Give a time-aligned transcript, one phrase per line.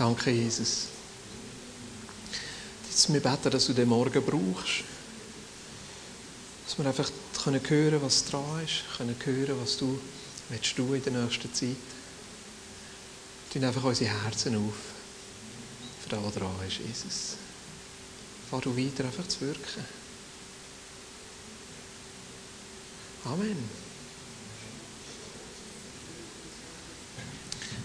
[0.00, 0.86] Danke, Jesus.
[2.88, 4.82] Jetzt wir beten, dass du den Morgen brauchst.
[6.64, 7.10] Dass wir einfach
[7.44, 10.00] können hören was dran ist, können hören, was du
[10.48, 11.76] willst du in der nächsten Zeit.
[13.52, 14.72] Tun einfach unsere Herzen auf
[16.02, 17.36] für das, was dran ist, Jesus.
[18.50, 19.84] Fahr du weiter einfach zu wirken.
[23.26, 23.68] Amen.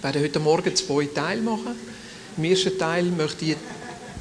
[0.01, 1.75] Wir werden heute Morgen zwei Teile machen.
[2.38, 3.57] Im ersten Teil möchte ich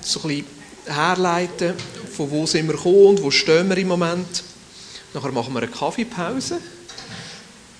[0.01, 0.47] so ein bisschen
[0.87, 1.75] herleiten,
[2.17, 4.45] von wo sind wir gekommen und wo stehen wir im Moment.
[5.13, 6.61] Nachher machen wir eine Kaffeepause.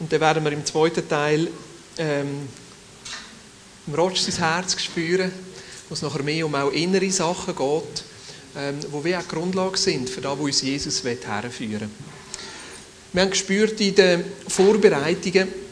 [0.01, 1.49] Und dann werden wir im zweiten Teil
[1.99, 2.49] ähm,
[3.97, 5.31] Rotsch sein Herz spüren,
[5.89, 8.05] wo es nachher mehr um auch innere Sachen geht,
[8.57, 11.89] ähm, wo wir auch Grundlage sind für das, wo uns Jesus herführen will.
[13.13, 15.64] Wir haben gespürt in den Vorbereitungen,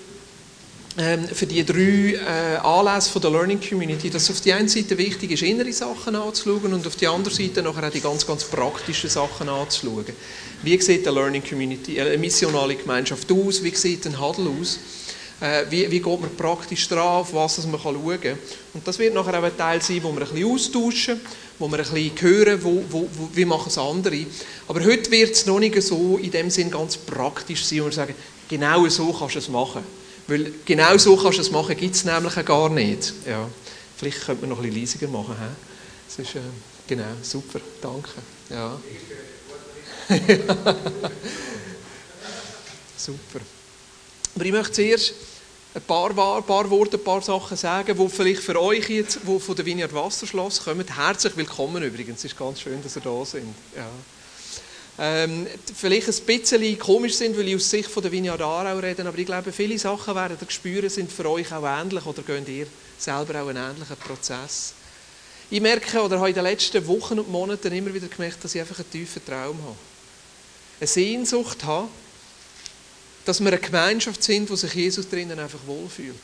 [0.94, 5.30] für die drei äh, Anlässe der Learning Community, dass es auf die einen Seite wichtig
[5.30, 9.08] ist, innere Sachen anzuschauen und auf die andere Seite nachher auch die ganz, ganz praktischen
[9.08, 10.04] Sachen anzuschauen.
[10.62, 13.62] Wie sieht eine Learning Community, eine missionale Gemeinschaft aus?
[13.62, 14.80] Wie sieht ein Huddle aus?
[15.40, 18.38] Äh, wie, wie geht man praktisch drauf, auf was man schauen kann?
[18.74, 21.20] Und das wird nachher auch ein Teil sein, wo wir ein bisschen austauschen,
[21.58, 24.26] wo wir ein bisschen hören, wo, wo, wo, wie machen es andere.
[24.68, 27.92] Aber heute wird es noch nicht so in dem Sinn ganz praktisch sein, wo wir
[27.92, 28.14] sagen,
[28.46, 30.01] genau so kannst du es machen.
[30.26, 33.12] Weil genau so kannst du es machen, gibt es nämlich gar nicht.
[33.26, 33.48] Ja.
[33.96, 35.36] Vielleicht könnte man noch ein bisschen leisiger machen.
[35.38, 35.46] He?
[36.08, 36.40] Das ist, äh,
[36.86, 38.10] genau, super, danke.
[38.50, 38.78] Ja.
[42.96, 43.40] super.
[44.34, 45.14] Aber ich möchte zuerst
[45.74, 49.40] ein paar, ein paar Worte, ein paar Sachen sagen, die vielleicht für euch jetzt, die
[49.40, 52.18] von der Vineyard Wasserschloss kommen, herzlich willkommen übrigens.
[52.18, 53.54] Es ist ganz schön, dass ihr da sind.
[53.76, 53.88] Ja
[54.98, 59.06] ähm, vielleicht ein bisschen komisch sind, weil ich aus Sicht von der Vineyard Aarau rede,
[59.06, 62.46] aber ich glaube, viele Sachen werden ihr spüren, sind für euch auch ähnlich oder gehen
[62.46, 62.66] ihr
[62.98, 64.74] selber auch einen ähnlichen Prozess.
[65.50, 68.60] Ich merke oder habe in den letzten Wochen und Monaten immer wieder gemerkt, dass ich
[68.60, 69.76] einfach einen tiefen Traum habe.
[70.80, 71.88] Eine Sehnsucht habe,
[73.24, 76.16] dass wir eine Gemeinschaft sind, wo sich Jesus drinnen einfach wohlfühlt.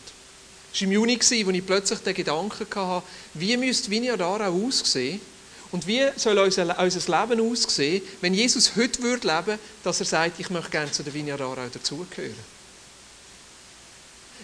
[0.73, 5.21] Es war im Juni, als ich plötzlich den Gedanken hatte, wie müsste Vineyard Aarau aussehen,
[5.71, 10.49] und wie soll unser, Leben aussehen, wenn Jesus heute würde leben, dass er sagt, ich
[10.51, 12.35] möchte gerne zu der Vineyard Aarau dazugehören?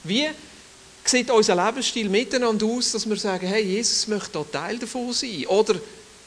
[0.02, 0.28] Wie
[1.04, 5.46] sieht unser Lebensstil miteinander aus, dass wir sagen, hey, Jesus möchte da Teil davon sein?
[5.46, 5.76] Oder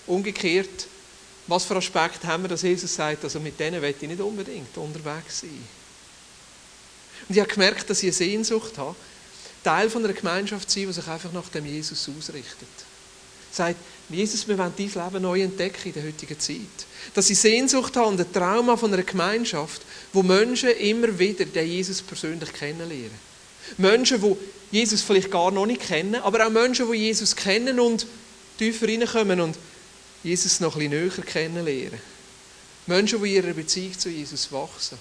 [0.08, 0.88] umgekehrt,
[1.46, 4.76] was für Aspekte haben wir, dass Jesus sagt, also mit denen will ich nicht unbedingt
[4.78, 5.68] unterwegs sein?
[7.28, 8.96] Und ich habe gemerkt, dass ich eine Sehnsucht habe,
[9.64, 12.68] Teil von einer Gemeinschaft zu sein, die sich einfach nach dem Jesus ausrichtet.
[13.52, 13.78] Sagt,
[14.10, 16.60] Jesus, wir wollen dein Leben neu entdecken in der heutigen Zeit.
[17.14, 19.82] Dass ich Sehnsucht habe und ein Trauma von einer Gemeinschaft,
[20.14, 23.28] wo Menschen immer wieder den Jesus persönlich kennenlernen.
[23.78, 24.36] Menschen, die
[24.72, 28.08] Jesus vielleicht gar noch nicht kennen, aber auch Menschen, die Jesus kennen und
[28.58, 29.58] tiefer reinkommen und
[30.24, 32.00] Jesus noch ein bisschen näher kennenlernen.
[32.86, 34.98] Menschen, die in ihrer Beziehung zu Jesus wachsen.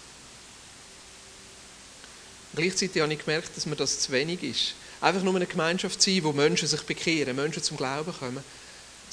[2.56, 4.74] Gleichzeitig habe ich gemerkt, dass mir das zu wenig ist.
[5.00, 8.42] Einfach nur eine Gemeinschaft sein, wo Menschen sich bekehren, Menschen zum Glauben kommen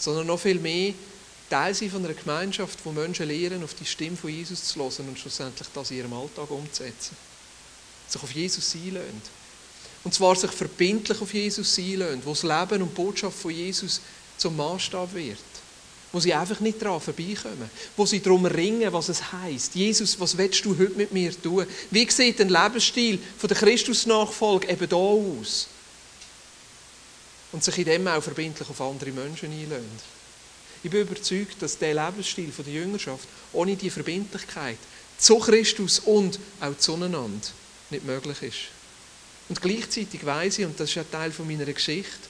[0.03, 0.93] sondern noch viel mehr
[1.49, 5.07] Teil sein von einer Gemeinschaft, wo Menschen lernen, auf die Stimme von Jesus zu hören
[5.07, 7.15] und schlussendlich das in ihrem Alltag umzusetzen.
[8.09, 9.21] Sich auf Jesus einlösen.
[10.03, 14.01] Und zwar sich verbindlich auf Jesus einlösen, wo das Leben und die Botschaft von Jesus
[14.37, 15.37] zum Maßstab wird.
[16.11, 17.69] Wo sie einfach nicht daran vorbeikommen.
[17.95, 19.73] Wo sie darum ringen, was es heißt.
[19.75, 21.65] Jesus, was willst du heute mit mir tun?
[21.91, 25.67] Wie sieht ein Lebensstil von der Christusnachfolge eben da aus?
[27.53, 30.13] Und sich in dem auch verbindlich auf andere Menschen einlösen.
[30.83, 34.77] Ich bin überzeugt, dass der Lebensstil der Jüngerschaft ohne die Verbindlichkeit
[35.17, 37.29] zu Christus und auch zueinander
[37.89, 38.57] nicht möglich ist.
[39.47, 42.27] Und gleichzeitig weiß ich, und das ist ja Teil von meiner Geschichte,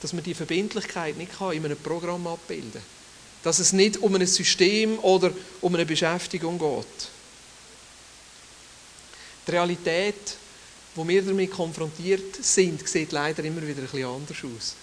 [0.00, 2.82] dass man die Verbindlichkeit nicht in einem Programm abbilden kann.
[3.42, 7.08] Dass es nicht um ein System oder um eine Beschäftigung geht.
[9.46, 10.14] Die Realität
[10.98, 14.74] wo wir damit konfrontiert sind, sieht leider immer wieder ein bisschen anders aus.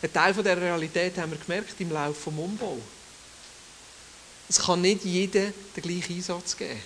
[0.00, 2.78] Ein Teil von der Realität haben wir gemerkt im Laufe des Umbau.
[4.48, 6.80] Es kann nicht jeder den gleichen Einsatz geben.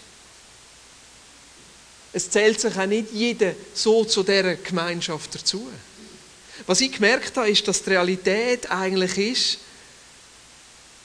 [2.12, 5.70] Es zählt sich auch nicht jeder so zu dieser Gemeinschaft dazu.
[6.66, 9.58] Was ich gemerkt habe, ist, dass die Realität eigentlich ist,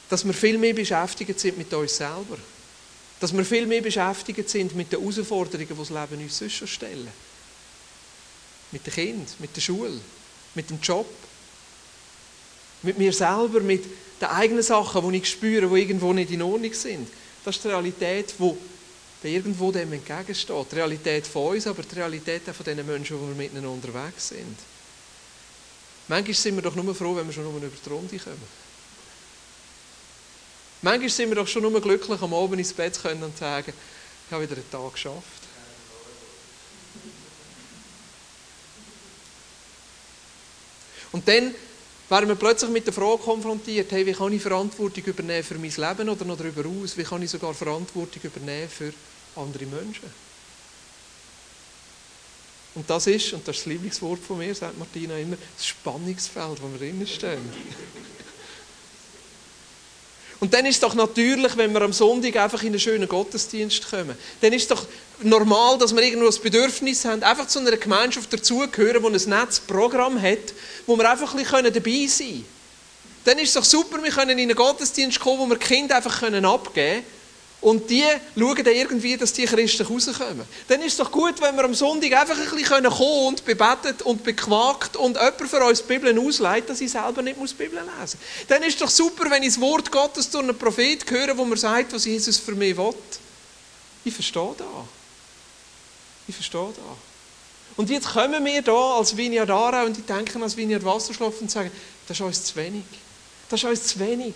[0.10, 2.40] dass wir viel mehr beschäftigt sind mit uns selber.
[3.20, 7.08] Dass wir viel mehr beschäftigt sind mit den Herausforderungen, die das Leben uns sonst stellen.
[8.72, 10.00] Mit den Kindern, mit der Schule,
[10.54, 11.08] mit dem Job.
[12.84, 13.86] Mit mir selber, mit
[14.22, 17.08] den eigenen Sachen, die ich spüre, die irgendwo nicht in Ordnung sind.
[17.44, 18.36] Das ist die Realität,
[19.24, 20.72] die irgendwo dem entgegensteht.
[20.72, 24.30] Die Realität von uns, aber die Realität auch von den Menschen, die wir miteinander unterwegs
[24.30, 24.58] sind.
[26.08, 28.67] Manchmal sind wir doch nur froh, wenn wir schon über die Runde kommen.
[30.82, 33.74] Manchmal sind wir doch schon nur glücklich, am Abend ins Bett können und sagen,
[34.28, 35.24] ich habe wieder einen Tag geschafft.
[41.12, 41.56] Und dann
[42.10, 45.72] werden wir plötzlich mit der Frage konfrontiert, hey, wie kann ich Verantwortung übernehmen für mein
[45.72, 46.98] Leben oder noch darüber aus?
[46.98, 48.94] Wie kann ich sogar Verantwortung übernehmen für
[49.36, 50.28] andere Menschen?
[52.76, 56.62] Und das ist, und das ist das Lieblingswort von mir, sagt Martina immer, das Spannungsfeld,
[56.62, 57.42] wo wir drinnen stehen.
[60.40, 63.90] Und dann ist es doch natürlich, wenn wir am Sonntag einfach in einen schönen Gottesdienst
[63.90, 64.16] kommen.
[64.42, 64.86] Dann ist es doch
[65.24, 69.60] normal, dass wir irgendwo das Bedürfnis haben, einfach zu einer Gemeinschaft dazugehören, die ein nettes
[69.60, 70.54] Programm hat,
[70.86, 72.46] wo wir einfach ein bisschen dabei sein können.
[73.26, 76.22] Dann ist es doch super, wir können in einen Gottesdienst kommen, wo wir Kinder einfach
[76.22, 77.04] abgeben können
[77.60, 78.06] und die
[78.38, 80.46] schauen dann irgendwie, dass die christlich rauskommen.
[80.68, 84.04] Dann ist es doch gut, wenn wir am Sonntag einfach ein bisschen kommen und bebetet
[84.04, 87.80] und bequakt und jemand für uns die Bibel ausleitet, dass ich selber nicht die Bibel
[87.80, 88.18] lesen muss.
[88.48, 91.46] Dann ist es doch super, wenn ich das Wort Gottes durch einen Prophet höre, wo
[91.46, 92.94] mir sagt, was Jesus für mich will.
[94.06, 94.68] Ich verstehe das.
[96.28, 97.76] Ich verstehe das.
[97.76, 101.50] Und jetzt kommen wir da als Vineyard Aarau und die denken als Vineyard Wasserschlaf und
[101.50, 101.72] sagen,
[102.08, 102.86] das ist uns zu wenig.
[103.50, 104.34] Das ist uns zu wenig.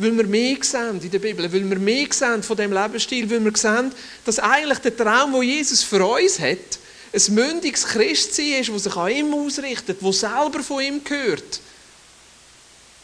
[0.00, 3.44] Weil wir mehr sehen in der Bibel, weil wir mehr sehen von dem Lebensstil, weil
[3.44, 3.92] wir sehen,
[4.24, 6.78] dass eigentlich der Traum, den Jesus für uns hat,
[7.12, 11.60] ein mündiges Christsein ist, das sich an ihm ausrichtet, das selber von ihm gehört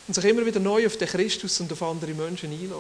[0.07, 2.73] und sich immer wieder neu auf den Christus und auf andere Menschen einlädt.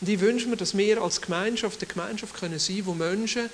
[0.00, 3.50] Und ich wünsche mir, dass wir als Gemeinschaft eine Gemeinschaft können sein können, wo Menschen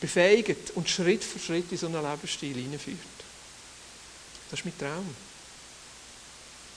[0.00, 2.98] befähigt und Schritt für Schritt in so einen Lebensstil hineinführt.
[4.50, 5.14] Das ist mein Traum.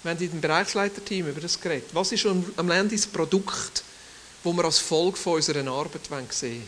[0.03, 1.89] Wir haben in dem Bereichsleiterteam über das geredet.
[1.93, 3.83] Was ist am Ende das Produkt,
[4.43, 6.67] das wir als Folge von unserer Arbeit sehen wollen?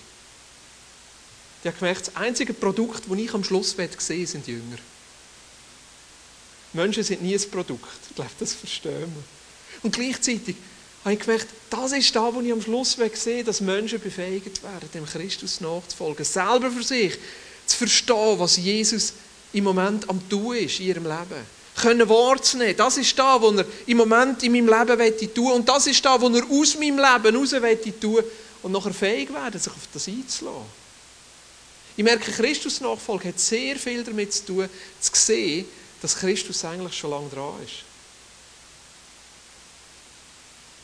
[1.61, 4.77] Ich habe gemerkt, das einzige Produkt, das ich am Schluss sehen sind Jünger.
[6.73, 7.99] Menschen sind nie ein Produkt.
[8.09, 9.23] Ich glaube, das verstehen wir.
[9.83, 10.55] Und gleichzeitig
[11.03, 14.89] habe ich gemerkt, das ist da, wo ich am Schluss sehe, dass Menschen befähigt werden,
[14.93, 16.25] dem Christus nachzufolgen.
[16.25, 17.17] Selber für sich
[17.65, 19.13] zu verstehen, was Jesus
[19.53, 22.75] im Moment am tun ist in ihrem Leben können wahrzunehmen.
[22.77, 26.21] Das ist da, was er im Moment in meinem Leben tun Und das ist da,
[26.21, 28.23] was er aus meinem Leben heraus tun
[28.61, 30.79] Und nachher fähig werden, sich auf das einzulassen.
[31.97, 34.69] Ich merke, Christus Nachfolge hat sehr viel damit zu tun,
[35.01, 35.65] zu sehen,
[36.01, 37.83] dass Christus eigentlich schon lange dran ist.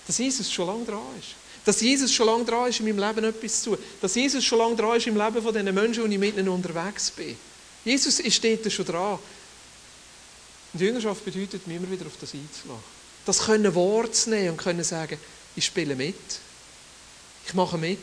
[0.07, 1.29] Dass Jesus schon lange dran ist.
[1.63, 3.83] Dass Jesus schon lange dran ist, in meinem Leben etwas zu tun.
[4.01, 6.49] Dass Jesus schon lange dran ist im Leben von den Menschen, die ich mit ihnen
[6.49, 7.37] unterwegs bin.
[7.85, 9.19] Jesus ist dort schon dran.
[10.75, 12.84] Und Jüngerschaft bedeutet, mich immer wieder auf das einzulassen.
[13.25, 15.17] Das können wahrzunehmen und können sagen,
[15.55, 16.17] ich spiele mit.
[17.48, 17.98] Ich mache mit.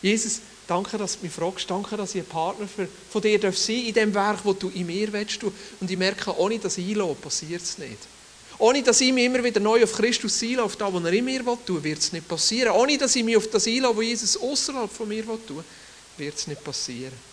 [0.00, 1.68] Jesus, danke, dass du mich fragst.
[1.68, 4.68] Danke, dass ich ein Partner für, von dir sein darf in dem Werk, das du
[4.68, 5.42] in mir willst.
[5.42, 7.98] Und ich merke, ohne das Einlassen passiert es nicht.
[8.58, 11.24] Ohne dass ich mich immer wieder neu auf Christus einlasse, auf das, was er in
[11.24, 12.76] mir will wird es nicht passieren.
[12.76, 15.64] Ohne dass ich mich auf das einlasse, was Jesus außerhalb von mir will
[16.16, 17.31] wird es nicht passieren.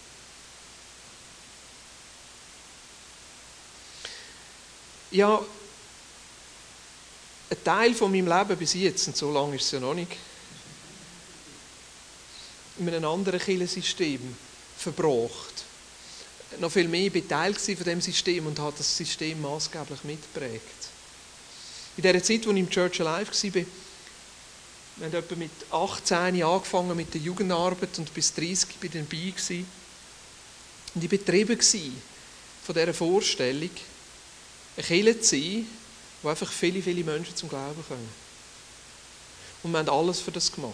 [5.21, 5.45] Habe
[7.49, 10.15] einen Teil von meinem Leben bis jetzt, und so lange ist es ja noch nicht,
[12.77, 14.35] in einem anderen Kirchensystem
[14.77, 15.65] verbracht.
[16.59, 20.89] Noch viel mehr beteiligt von dem System und habe das System maßgeblich mitgeprägt.
[21.97, 23.65] In der Zeit, als ich im Church Alive war,
[24.95, 29.63] wir haben etwa mit 18 angefangen mit der Jugendarbeit und bis 30 bin ich dabei.
[30.95, 33.69] Und ich war betrieben von dieser Vorstellung,
[34.79, 35.67] eine Kirche zu sein,
[36.21, 38.09] wo einfach viele, viele Menschen zum Glauben kommen.
[39.63, 40.73] Und wir haben alles für das gemacht.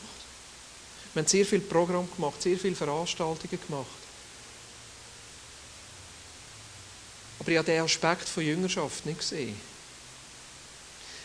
[1.13, 3.87] Wir haben sehr viel Programm gemacht, sehr viele Veranstaltungen gemacht.
[7.39, 9.55] Aber ich habe diesen Aspekt von Jüngerschaft nicht gesehen.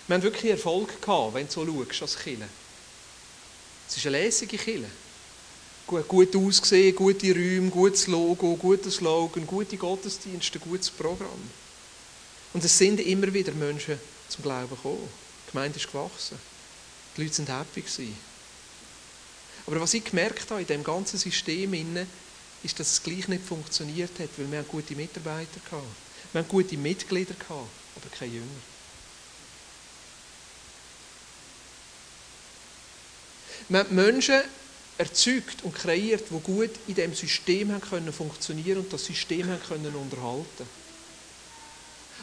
[0.07, 2.49] Wir haben wirklich Erfolg gehabt, wenn du so schaust als Kille.
[3.89, 4.91] Es ist eine lässige Kille.
[5.87, 11.51] Gut, gut ausgesehen, gute Räume, gutes Logo, guter Slogan, gute Gottesdienste, gutes Programm.
[12.53, 15.09] Und es sind immer wieder Menschen zum Glauben gekommen.
[15.47, 16.39] Die Gemeinde ist gewachsen.
[17.17, 18.17] Die Leute sind happy gewesen.
[19.67, 21.75] Aber was ich gemerkt habe in dem ganzen System
[22.63, 25.87] ist, dass es gleich nicht funktioniert hat, weil wir gute Mitarbeiter hatten.
[26.33, 28.47] Wir haben gute Mitglieder aber keine Jünger.
[33.69, 34.41] Wir haben Menschen
[34.99, 39.63] erzeugt und kreiert, die gut in diesem System haben können funktionieren und das System haben
[39.63, 40.67] können unterhalten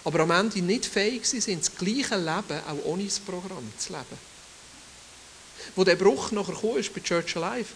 [0.07, 4.17] aber am Ende nicht fähig sind, das gleiche Leben auch ohne das Programm zu leben.
[5.75, 7.67] Wo der Bruch nachher kam, ist bei Church Alive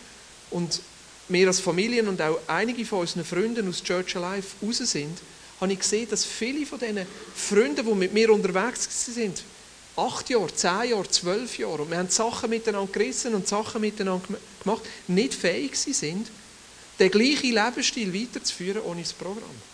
[0.50, 0.79] und
[1.27, 5.17] wir als Familien und auch einige von unseren Freunden aus Church Alive raus sind,
[5.59, 9.43] habe ich gesehen, dass viele von diesen Freunden, die mit mir unterwegs sind,
[9.97, 14.25] acht Jahre, zehn Jahre, zwölf Jahre, und wir haben Sachen miteinander gerissen und Sachen miteinander
[14.63, 16.27] gemacht, nicht fähig sind,
[16.97, 19.70] den gleichen Lebensstil weiterzuführen ohne das Programm.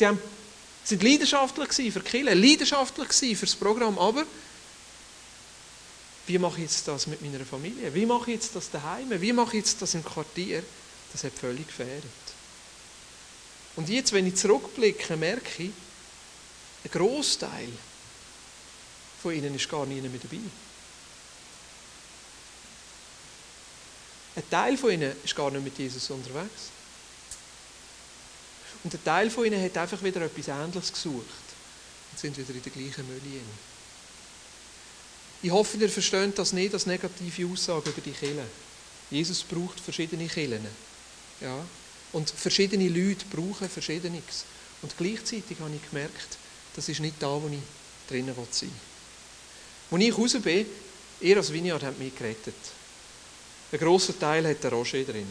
[0.00, 0.18] Sie haben,
[0.82, 4.24] sind leidenschaftlich für Kirche, leidenschaftlich für das Programm, aber
[6.26, 7.92] wie mache ich jetzt das mit meiner Familie?
[7.92, 9.10] Wie mache ich jetzt das daheim?
[9.20, 10.62] Wie mache ich jetzt das im Quartier?
[11.12, 12.02] Das hat völlig gefehlt.
[13.76, 15.70] Und jetzt, wenn ich zurückblicke, merke ich,
[16.84, 17.68] ein Großteil
[19.20, 20.40] von ihnen ist gar nicht mehr dabei.
[24.36, 26.70] Ein Teil von ihnen ist gar nicht mit Jesus unterwegs.
[28.82, 31.24] Und ein Teil von ihnen hat einfach wieder etwas Ähnliches gesucht
[32.12, 33.40] und sind wieder in der gleichen Mülle.
[35.42, 38.44] Ich hoffe, ihr versteht das nicht als negative Aussage über die Kirche.
[39.10, 40.66] Jesus braucht verschiedene Kirchen.
[41.40, 41.64] Ja?
[42.12, 44.44] Und verschiedene Leute brauchen Verschiedenes.
[44.82, 46.38] Und gleichzeitig habe ich gemerkt,
[46.74, 47.58] das ist nicht da, wo ich
[48.08, 48.70] drinnen sein
[49.90, 50.08] will.
[50.08, 50.66] Als ich raus bin,
[51.20, 52.54] ihr als Vineyard habt mich gerettet.
[53.72, 55.26] Ein grosser Teil hat der Roger drin.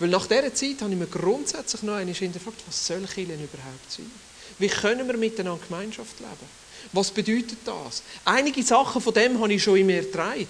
[0.00, 3.92] Weil nach dieser Zeit habe ich mir grundsätzlich noch einmal hinterfragt, was soll Kirchen überhaupt
[3.92, 4.10] sein?
[4.58, 6.60] Wie können wir miteinander Gemeinschaft leben?
[6.92, 8.02] Was bedeutet das?
[8.24, 10.48] Einige Sachen von dem habe ich schon in mir getragen.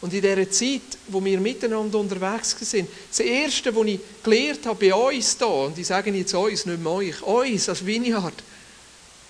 [0.00, 4.88] Und in dieser Zeit, wo wir miteinander unterwegs sind, das Erste, was ich gelernt habe
[4.88, 8.34] bei uns hier, und ich sage jetzt uns, nicht mehr euch, uns als Vineyard,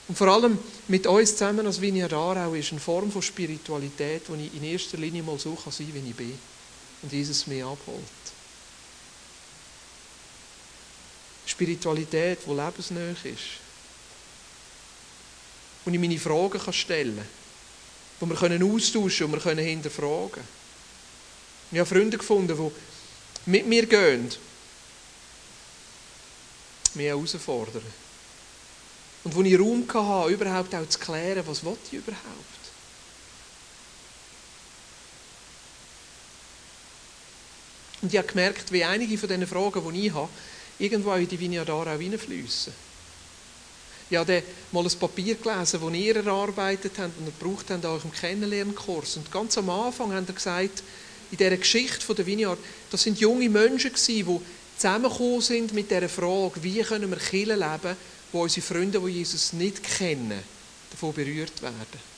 [0.08, 4.46] und vor allem mit uns zusammen als Vineyard Aarau, ist eine Form von Spiritualität, die
[4.46, 6.38] ich in erster Linie mal so sein kann, wie ich bin.
[7.02, 8.04] Und Jesus mich abholt.
[11.46, 13.60] Spiritualität, die lebensnah ist.
[15.84, 17.26] Wo ich meine Fragen stellen kann.
[18.20, 20.48] Wo wir austauschen können und wir hinterfragen können.
[21.72, 24.28] Ich habe Freunde gefunden, die mit mir gehen,
[26.94, 27.82] mich herausfordern.
[29.22, 32.69] Und wo ich Raum hatte, überhaupt auch zu klären, was ich überhaupt.
[38.02, 40.28] Und ich habe gemerkt, wie einige von diesen Fragen, die ich habe,
[40.78, 42.72] irgendwo in die Vignadara hineinfließen.
[44.08, 44.42] Ich habe
[44.72, 49.18] mal ein Papier gelesen, das ihr erarbeitet habt und ihr braucht habt an eurem Kennenlernkurs.
[49.18, 50.82] Und ganz am Anfang habt ihr gesagt,
[51.30, 52.58] in dieser Geschichte der Vineyard,
[52.90, 54.24] das sind junge Menschen die
[54.76, 57.96] zusammengekommen sind mit dieser Frage, wie können wir Kirche leben,
[58.32, 60.40] wo unsere Freunde, die Jesus nicht kennen,
[60.90, 62.10] davon berührt werden.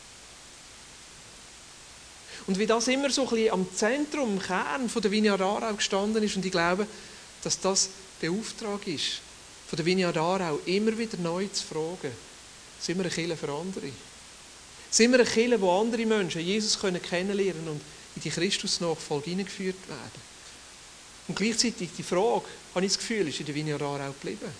[2.46, 5.74] Und wie das immer so ein bisschen am Zentrum, am Kern von der Vineyard Aarau
[5.74, 6.86] gestanden ist und ich glaube,
[7.42, 9.20] dass das der Auftrag ist,
[9.68, 12.12] von der Vineyard Aarau immer wieder neu zu fragen,
[12.80, 13.90] sind wir eine Kirche für andere?
[14.90, 17.80] Sind wir eine Kirche, wo andere Menschen Jesus kennenlernen können und
[18.16, 20.32] in die Christusnachfolge hineingeführt werden.
[21.28, 22.44] Und gleichzeitig die Frage,
[22.74, 24.50] habe ich das Gefühl, ist in der Vineyard auch geblieben.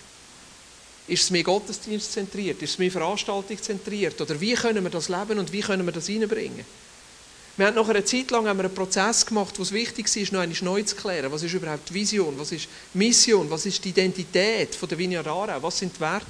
[1.07, 2.61] Ist es mehr Gottesdienst zentriert?
[2.61, 4.19] Ist es mehr Veranstaltung zentriert?
[4.21, 6.65] Oder wie können wir das leben und wie können wir das reinbringen?
[7.55, 10.31] Wir haben nach einer Zeit lang haben wir einen Prozess gemacht, wo es wichtig ist,
[10.31, 11.31] noch einmal neu zu klären.
[11.31, 12.33] Was ist überhaupt die Vision?
[12.39, 13.47] Was ist Mission?
[13.51, 15.27] Was ist die Identität von der Vineyard?
[15.61, 16.25] Was sind die Werte?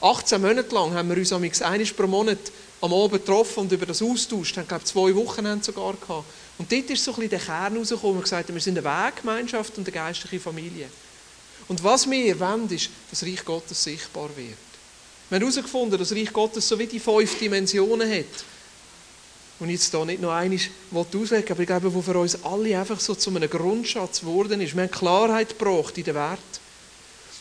[0.00, 2.38] 18 Monate lang haben wir uns einmal pro Monat
[2.80, 4.56] am Abend getroffen und über das austauscht.
[4.56, 6.24] Wir haben, glaube zwei Wochen sogar gehabt.
[6.58, 9.78] Und dort ist so ein bisschen der Kern rausgekommen und gesagt, wir sind eine Weggemeinschaft
[9.78, 10.88] und eine geistliche Familie.
[11.68, 14.58] Und was wir wollen, ist, dass das Reich Gottes sichtbar wird.
[15.30, 18.44] Wir haben herausgefunden, dass das Reich Gottes so wie die fünf Dimensionen hat.
[19.64, 20.60] Und jetzt hier nicht noch einmal
[20.92, 24.76] auslegen aber ich glaube, wo für uns alle einfach so zu einem Grundschatz geworden ist.
[24.76, 26.38] Wir haben Klarheit gebracht in den Wert.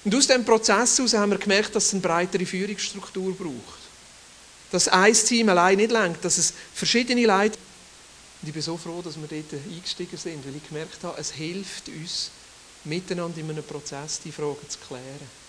[0.05, 3.79] Und aus diesem Prozess heraus haben wir gemerkt, dass es eine breitere Führungsstruktur braucht.
[4.71, 7.57] Dass ein Team allein nicht lenkt, dass es verschiedene Leute
[8.41, 11.31] und ich bin so froh, dass wir dort eingestiegen sind, weil ich gemerkt habe, es
[11.31, 12.29] hilft uns,
[12.83, 15.42] miteinander in einem Prozess die Fragen zu klären.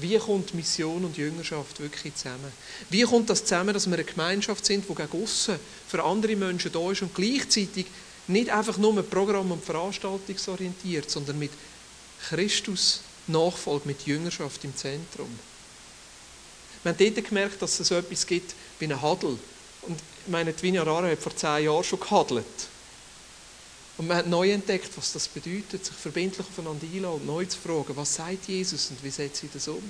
[0.00, 2.52] Wie kommt Mission und Jüngerschaft wirklich zusammen?
[2.88, 5.56] Wie kommt das zusammen, dass wir eine Gemeinschaft sind, die gegen aussen
[5.88, 7.86] für andere Menschen da ist und gleichzeitig
[8.26, 11.50] nicht einfach nur mit Programm und Veranstaltungsorientiert, sondern mit
[12.28, 15.28] Christus Nachfolge, mit Jüngerschaft im Zentrum.
[16.82, 19.38] Wir haben dort gemerkt, dass es so etwas gibt wie einen Hadel.
[19.82, 22.46] Und ich meine, die Vinja Rara hat vor zehn Jahren schon gehandelt.
[24.00, 27.58] Und man hat neu entdeckt, was das bedeutet, sich verbindlich aufeinander einladen und neu zu
[27.58, 29.82] fragen, was sagt Jesus und wie setzt sie das um?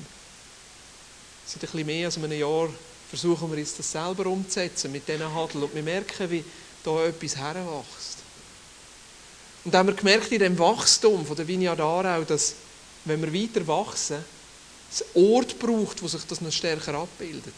[1.46, 2.68] Seit ein bisschen mehr als einem Jahr
[3.08, 6.42] versuchen wir jetzt das selber umzusetzen mit diesen Handel und wir merken, wie
[6.82, 8.18] da etwas heranwächst.
[9.64, 12.54] Und dann haben wir gemerkt in dem Wachstum von der Vineyard Aarau, dass,
[13.04, 14.24] wenn wir weiter wachsen,
[14.90, 17.54] es Ort braucht, wo sich das noch stärker abbildet.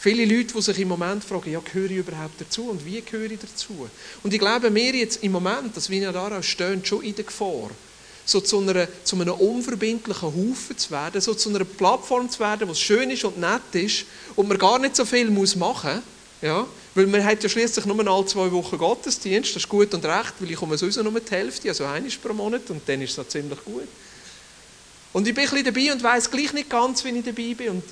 [0.00, 3.32] Viele Leute, die sich im Moment fragen, ja, gehöre ich überhaupt dazu und wie gehöre
[3.32, 3.88] ich dazu?
[4.22, 7.70] Und ich glaube, wir jetzt im Moment, das Vinadara stehen, schon in der Gefahr,
[8.24, 12.68] so zu, einer, zu einem unverbindlichen Haufen zu werden, so zu einer Plattform zu werden,
[12.68, 14.04] was schön ist und nett ist
[14.36, 16.02] und man gar nicht so viel muss machen muss.
[16.42, 16.64] Ja?
[16.94, 20.34] Weil man hat ja schließlich nur alle zwei Wochen Gottesdienst, das ist gut und recht,
[20.38, 23.28] weil ich komme sowieso nur die Hälfte, also eines pro Monat und dann ist es
[23.28, 23.88] ziemlich gut.
[25.12, 27.68] Und ich bin ein bisschen dabei und weiß gleich nicht ganz, wie ich dabei bin
[27.70, 27.82] und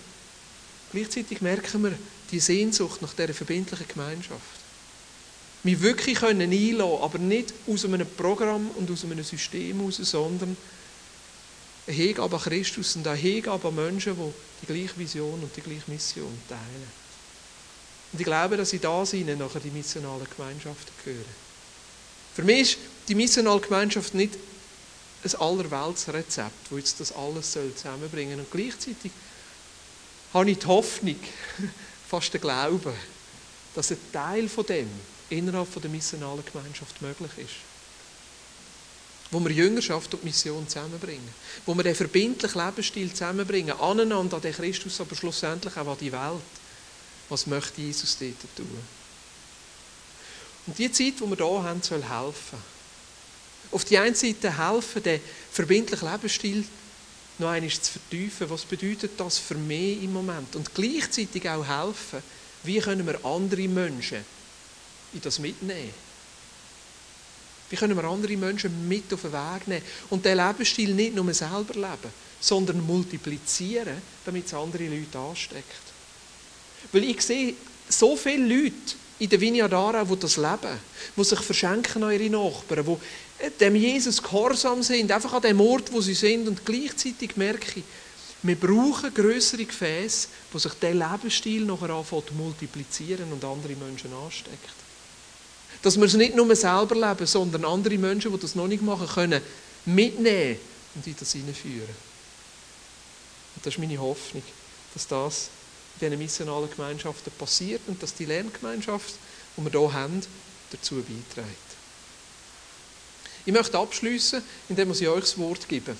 [0.97, 1.93] Gleichzeitig merken wir
[2.31, 4.41] die Sehnsucht nach dieser verbindlichen Gemeinschaft.
[5.63, 10.57] Wir wirklich können einladen, aber nicht aus einem Programm und aus einem System heraus, sondern
[11.87, 14.33] eine Hingabe an Christus und eine Hingabe an Menschen, die
[14.63, 16.91] die gleiche Vision und die gleiche Mission teilen.
[18.15, 21.25] Und ich glaube, dass in das hinein nachher die missionalen Gemeinschaften gehören.
[22.35, 24.33] Für mich ist die missionale Gemeinschaft nicht
[25.25, 28.47] ein Allerweltsrezept, das jetzt das alles zusammenbringen soll.
[28.47, 29.13] Und gleichzeitig
[30.37, 31.17] habe ich die Hoffnung,
[32.09, 32.93] fast den Glauben,
[33.75, 34.89] dass ein Teil von dem
[35.31, 37.55] innerhalb der missionalen Gemeinschaft möglich ist.
[39.31, 41.29] Wo wir Jüngerschaft und Mission zusammenbringen.
[41.65, 43.79] Wo wir den verbindlichen Lebensstil zusammenbringen.
[43.81, 46.43] Aneinander an den Christus, aber schlussendlich auch an die Welt.
[47.29, 48.79] Was möchte Jesus dort tun?
[50.67, 52.59] Und die Zeit, die wir hier haben, soll helfen.
[53.73, 55.21] Auf die einen Seite helfen, den
[55.51, 56.65] verbindlichen Lebensstil
[57.39, 58.51] noch einmal zu vertiefen.
[58.51, 60.57] Was bedeutet das für mich im Moment?
[60.57, 62.23] Und gleichzeitig auch helfen,
[62.65, 64.25] wie können wir andere Menschen
[65.13, 65.93] in das mitnehmen?
[67.69, 71.33] Wie können wir andere Menschen mit auf den Weg nehmen und den Lebensstil nicht nur
[71.35, 75.83] selber leben, sondern multiplizieren, damit es andere Leute ansteckt?
[76.93, 77.55] Weil ich sehe
[77.89, 80.79] so viele Leute in der Vineyard Aarau, die das leben,
[81.17, 82.97] die sich verschenken an ihre Nachbarn, die
[83.61, 86.49] dem Jesus gehorsam sind, einfach an dem Ort, wo sie sind.
[86.49, 87.85] Und gleichzeitig merke ich,
[88.43, 94.13] wir brauchen größere Gefäße, wo sich der Lebensstil nachher anfängt zu multiplizieren und andere Menschen
[94.13, 94.75] ansteckt.
[95.83, 99.09] Dass wir es nicht nur selber leben, sondern andere Menschen, die das noch nicht machen
[99.09, 99.43] können,
[99.85, 100.59] mitnehmen
[100.95, 101.97] und in das hineinführen.
[103.57, 104.43] Und das ist meine Hoffnung,
[104.95, 105.49] dass das
[106.01, 109.15] in diesen missionalen Gemeinschaften passiert und dass die Lerngemeinschaft,
[109.57, 110.23] die wir hier haben,
[110.71, 111.66] dazu beiträgt.
[113.47, 115.97] Ich möchte abschließen, indem ich euch das Wort gebe.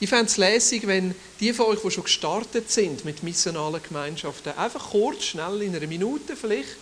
[0.00, 4.52] Ich fände es lässig, wenn die von euch, die schon gestartet sind mit missionalen Gemeinschaften,
[4.58, 6.76] einfach kurz, schnell, in einer Minute vielleicht,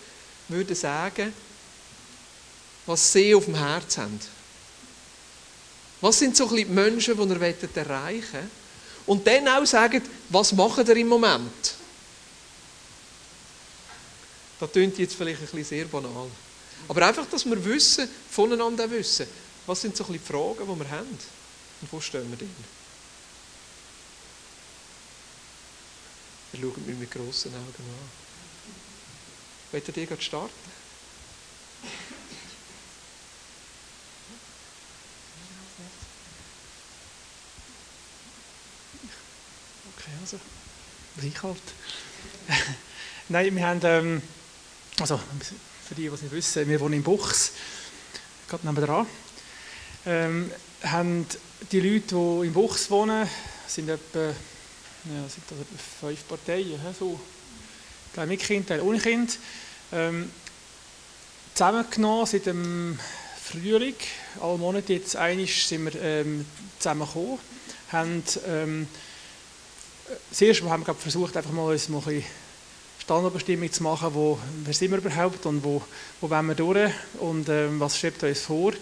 [0.49, 1.31] würden sagen,
[2.85, 4.19] was sie auf dem Herzen haben.
[6.01, 8.43] Was sind so ein bisschen die Menschen, die ihr erreichen wollt?
[9.05, 11.75] Und dann auch sagen, was macht ihr im Moment?
[14.59, 16.27] Das klingt jetzt vielleicht ein bisschen sehr banal.
[16.87, 19.27] Aber einfach, dass wir wissen, voneinander wissen,
[19.65, 21.17] was sind so ein bisschen die Fragen, die wir haben
[21.81, 22.53] und wo stehen wir drin.
[26.53, 28.23] Ihr schaut mich mit grossen Augen an.
[29.71, 30.53] Wollt ihr gerade starten?
[39.97, 40.39] Okay, also,
[41.17, 41.61] Reichhold.
[43.29, 44.21] Nein, wir haben, ähm,
[44.99, 45.19] also,
[45.87, 47.51] für die, die es nicht wissen, wir wohnen in Buchs,
[48.47, 49.05] gerade nebenan.
[50.05, 50.51] Ähm,
[50.83, 51.25] haben
[51.71, 53.27] die Leute, die in Buchs wohnen,
[53.67, 57.19] sind etwa, ja, sind das etwa fünf Parteien, so,
[58.13, 59.37] Teil mit Kind, Teil ohne Kind,
[59.91, 60.31] ähm,
[61.53, 62.99] zusammengenommen seit dem
[63.41, 63.95] Frühling,
[64.41, 66.45] alle Monate jetzt einig sind wir ähm,
[66.79, 67.39] zusammengekommen,
[67.91, 68.87] haben ähm,
[70.29, 72.42] das erste Mal haben wir versucht, einfach mal uns mal ein bisschen
[72.99, 75.81] Standardbestimmung zu machen, wo, wer sind wir überhaupt und wo,
[76.21, 78.73] wo wollen wir durch und ähm, was schreibt uns vor.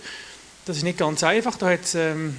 [0.65, 1.57] Das ist nicht ganz einfach.
[1.57, 2.37] Da hat es ähm,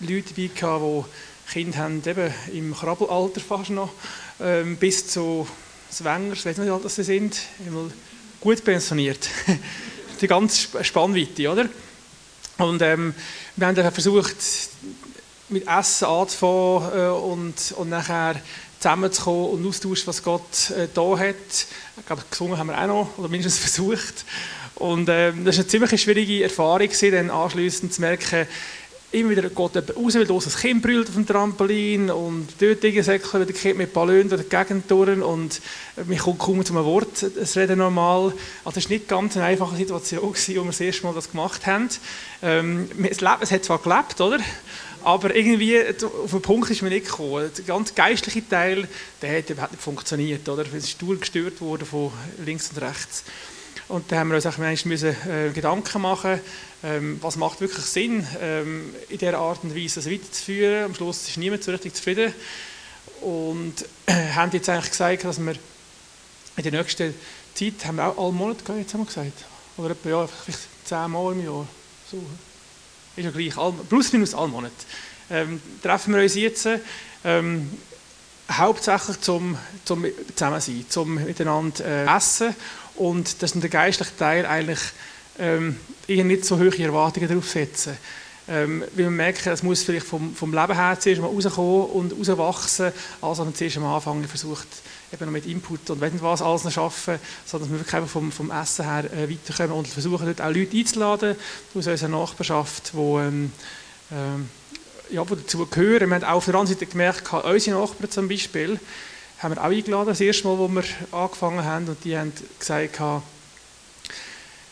[0.00, 1.08] Leute dabei gehabt,
[1.48, 3.92] die Kinder haben, eben im Krabbelalter fast noch,
[4.40, 5.46] ähm, bis zu
[5.90, 7.40] Zwängers, ich weiß nicht, wie alt sie sind,
[8.40, 9.28] gut pensioniert.
[10.20, 11.68] Die ganze Spannweite, oder?
[12.58, 13.14] Und ähm,
[13.56, 14.36] wir haben versucht,
[15.48, 18.40] mit Essen anzufangen äh, und, und nachher
[18.86, 21.66] zusammenzukommen und austauschen, was Gott äh, da hat.
[21.98, 24.24] Ich glaube, gesungen haben wir auch noch, oder mindestens versucht.
[24.76, 28.46] Und äh, das war eine ziemlich schwierige Erfahrung, dann anschliessend zu merken,
[29.12, 33.40] immer wieder geht jemand raus, weil das Kind brüllt auf dem Trampolin und dort Säckchen
[33.40, 35.60] wieder Kind mit Ballonen durch die Gegend und
[36.04, 38.34] man kommt kaum zu einem Wort, es reden normal.
[38.64, 41.66] Also es war nicht ganz eine einfache Situation, als wir das erste Mal das gemacht
[41.66, 41.88] haben.
[42.42, 44.38] Ähm, es hat zwar gelebt, oder?
[45.06, 45.80] Aber irgendwie,
[46.24, 47.48] auf den Punkt ist mir nicht gekommen.
[47.56, 48.88] Der ganz geistliche Teil,
[49.22, 50.48] der hat überhaupt nicht funktioniert.
[50.48, 50.64] Oder?
[50.66, 52.10] Es ist durchgestört worden von
[52.44, 53.22] links und rechts.
[53.86, 56.40] Und da haben wir uns auch müssen, äh, Gedanken machen,
[56.82, 60.86] ähm, was macht wirklich Sinn, ähm, in dieser Art und Weise das weiterzuführen.
[60.86, 62.34] Am Schluss ist niemand so richtig zufrieden.
[63.20, 63.74] Und
[64.06, 65.54] äh, haben jetzt eigentlich gesagt, dass wir
[66.56, 67.14] in der nächsten
[67.54, 69.44] Zeit haben wir auch alle Monate jetzt haben wir gesagt.
[69.76, 71.68] Oder etwa, ja, vielleicht zehnmal im Jahr.
[72.10, 72.20] So.
[73.16, 73.54] Ist ja gleich,
[73.88, 74.74] plus minus alle Monate.
[75.30, 76.68] Ähm, treffen wir uns jetzt
[77.24, 77.70] ähm,
[78.52, 82.54] hauptsächlich zum, zum Zusammensein, zum miteinander äh, essen
[82.96, 84.80] und dass der geistliche Teil eigentlich
[85.38, 85.76] ähm,
[86.06, 87.96] eher nicht so hohe Erwartungen darauf setzen.
[88.48, 92.12] Ähm, weil wir merken, es muss vielleicht vom, vom Leben her zuerst mal rauskommen und
[92.12, 94.68] rauswachsen, als man zuerst am Anfang versucht,
[95.12, 98.10] eben noch mit Input und wenn was alles noch schaffen, sondern dass wir wirklich einfach
[98.10, 101.36] vom, vom Essen her äh, weiterkommen und versuchen dort auch Leute einzuladen
[101.74, 103.52] aus unserer Nachbarschaft, die ähm,
[104.12, 104.48] ähm,
[105.10, 106.08] ja, dazu gehören.
[106.08, 108.80] Wir haben auch auf der anderen Seite gemerkt, unsere Nachbarn zum Beispiel,
[109.38, 113.00] haben wir auch eingeladen, das erste Mal, wo wir angefangen haben, und die haben gesagt,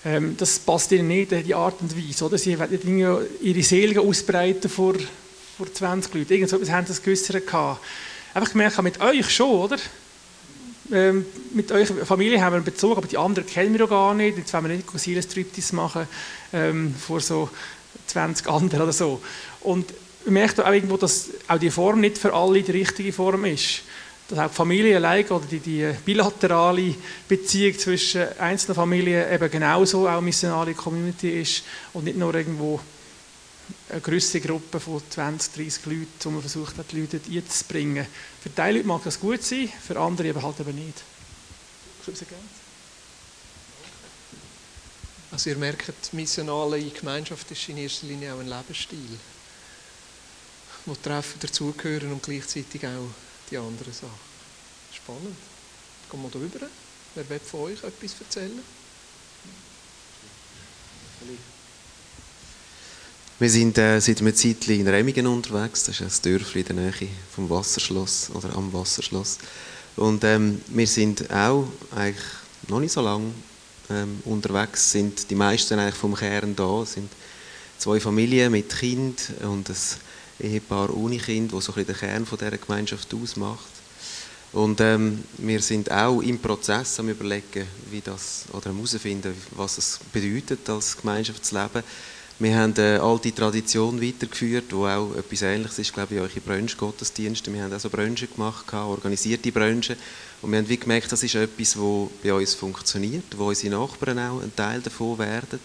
[0.04, 2.24] ähm, das passt ihnen nicht, die Art und Weise.
[2.24, 2.38] Oder?
[2.38, 4.94] Sie wollen ihre Seele ausbreiten vor,
[5.56, 6.32] vor 20 Leuten.
[6.32, 7.80] Irgend so etwas haben sie gewissert gehabt.
[8.34, 9.78] Einfach gemerkt, mit euch schon, oder?
[10.92, 14.14] Ähm, mit eurer Familie haben wir einen Bezug, aber die anderen kennen wir doch gar
[14.14, 14.36] nicht.
[14.36, 16.06] Jetzt wollen wir nicht Seelenstriptease machen
[16.52, 17.48] ähm, vor so
[18.06, 19.20] 20 anderen oder so.
[19.60, 19.86] Und
[20.24, 23.82] man merkt auch irgendwo, dass auch die Form nicht für alle die richtige Form ist.
[24.28, 26.94] Dass auch die Familie allein oder die, die bilaterale
[27.28, 32.80] Beziehung zwischen einzelnen Familien eben genauso auch missionale Community ist und nicht nur irgendwo
[33.90, 38.06] eine größere Gruppe von 20, 30 Leuten, wo man versucht hat, die Leute einzubringen.
[38.44, 41.02] Für die Leute mag das gut sein, für andere eben halt eben nicht.
[45.32, 49.18] Also ihr merkt, die missionale Gemeinschaft ist in erster Linie auch ein Lebensstil
[50.86, 53.08] wo Treffen dazugehören und gleichzeitig auch
[53.50, 54.34] die anderen Sachen.
[54.92, 55.36] Spannend.
[56.10, 56.66] Gehen wir da rüber.
[57.14, 58.62] Wer will von euch etwas erzählen?
[63.40, 65.82] Wir sind äh, seit einer Zeit in Remmingen unterwegs.
[65.82, 69.38] Das ist ein Dörfli in der Nähe vom Wasserschloss oder am Wasserschloss.
[69.96, 71.66] Und ähm, wir sind auch
[71.96, 72.24] eigentlich
[72.68, 73.32] noch nicht so lange
[73.90, 74.92] ähm, unterwegs.
[74.92, 76.82] Sind die meisten eigentlich vom Kern da.
[76.82, 77.10] Es sind
[77.76, 79.76] zwei Familien mit Kind und ein
[80.38, 83.66] Ehepaar ohne Kind, wo so ein bisschen den Kern von dieser Gemeinschaft ausmacht.
[84.52, 89.98] Und ähm, wir sind auch im Prozess am überlegen, wie das, oder herausfinden, was es
[90.12, 91.82] bedeutet als Gemeinschaftsleben.
[92.40, 97.52] Wir haben eine alte Tradition weitergeführt, wo auch etwas Ähnliches ist, glaube ich, eure Brunch-Gottesdienste.
[97.52, 99.94] Wir haben auch so Brunchen gemacht, organisierte Brunchen.
[100.42, 104.18] Und wir haben wie gemerkt, das ist etwas, das bei uns funktioniert, wo unsere Nachbarn
[104.18, 105.60] auch ein Teil davon werden.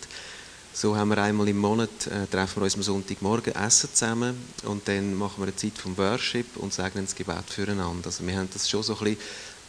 [0.72, 4.88] So haben wir einmal im Monat, äh, treffen wir uns am Sonntagmorgen, essen zusammen und
[4.88, 8.06] dann machen wir eine Zeit vom Worship und sagen das Gebet füreinander.
[8.06, 9.18] Also wir haben das schon so ein bisschen,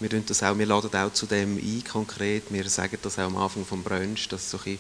[0.01, 3.37] wir, das auch, wir laden auch zu dem ein konkret, wir sagen das auch am
[3.39, 4.79] Anfang vom Brunch, dass so ein bisschen,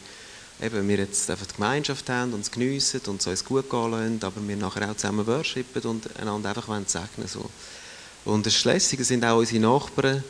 [0.63, 3.91] eben, wir jetzt einfach die Gemeinschaft haben und es geniessen und es uns gut gehen
[3.91, 7.49] lassen, aber wir nachher auch zusammen worshipen und einander einfach segnen so.
[8.25, 10.23] Und das Schlesige sind auch unsere Nachbarn,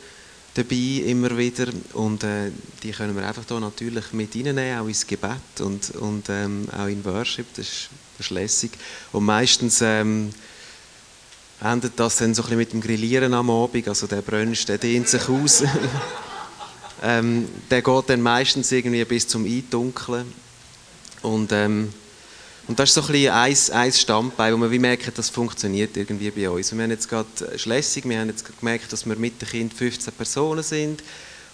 [0.53, 2.51] dabei immer wieder und äh,
[2.83, 6.87] die können wir einfach da natürlich mit reinnehmen, auch ins Gebet und, und ähm, auch
[6.87, 8.71] in Worship, das ist, das ist lässig.
[9.11, 10.31] Und meistens ähm,
[11.61, 14.77] endet das dann so ein bisschen mit dem Grillieren am Abend, also der Brunch, der
[14.77, 15.63] dehnt sich aus.
[17.01, 20.31] ähm, der geht dann meistens irgendwie bis zum Eindunkeln
[21.21, 21.93] und ähm,
[22.67, 26.31] und das ist so ein ein, ein Standbein, wo wir wie merken, das funktioniert irgendwie
[26.31, 26.71] bei uns.
[26.71, 30.13] wir haben jetzt gerade Schlessig, wir haben jetzt gemerkt, dass wir mit dem Kind 15
[30.13, 31.03] Personen sind.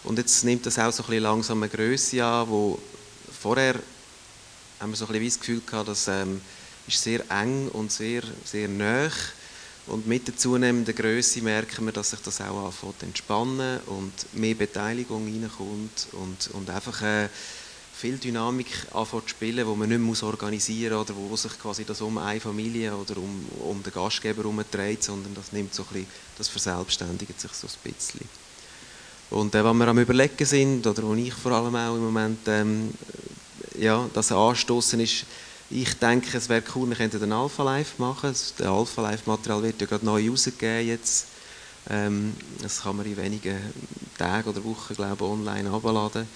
[0.03, 2.77] Und jetzt nimmt das auch so ein bisschen langsam eine Größe an, wo
[3.41, 3.75] vorher
[4.79, 6.41] haben wir so ein bisschen das Gefühl gehabt, dass ähm,
[6.87, 9.09] ist sehr eng und sehr, sehr nah.
[9.87, 14.55] Und mit der zunehmenden Größe merken wir, dass sich das auch anfängt entspannen und mehr
[14.55, 17.29] Beteiligung reinkommt und, und einfach äh,
[17.93, 21.85] viel Dynamik anfangen zu spielen, die man nicht mehr organisieren muss oder wo sich quasi
[21.85, 25.87] das um eine Familie oder um, um den Gastgeber herumdreht, sondern das nimmt so ein
[25.93, 28.27] bisschen, das verselbstständigt sich so ein bisschen.
[29.29, 32.39] Und äh, wenn wir am überlegen sind, oder wo ich vor allem auch im Moment
[32.47, 32.93] ähm,
[33.79, 35.25] ja, das anstoßen ist,
[35.69, 38.29] ich denke, es wäre cool, wir könnten ein Alpha Live machen.
[38.29, 41.27] Das Alpha Live Material wird ja gerade neu rausgegeben jetzt.
[41.89, 43.57] Ähm, das kann man in wenigen
[44.17, 46.27] Tagen oder Wochen, glaube ich, online abladen.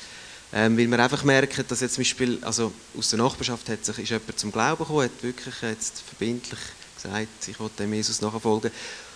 [0.54, 4.00] Ähm, weil wir einfach merken, dass jetzt zum Beispiel, also aus der Nachbarschaft hat sich,
[4.00, 6.60] ist jemand zum Glauben gekommen, hat wirklich jetzt verbindlich
[6.96, 8.72] gesagt, ich will dem Jesus nachfolgen.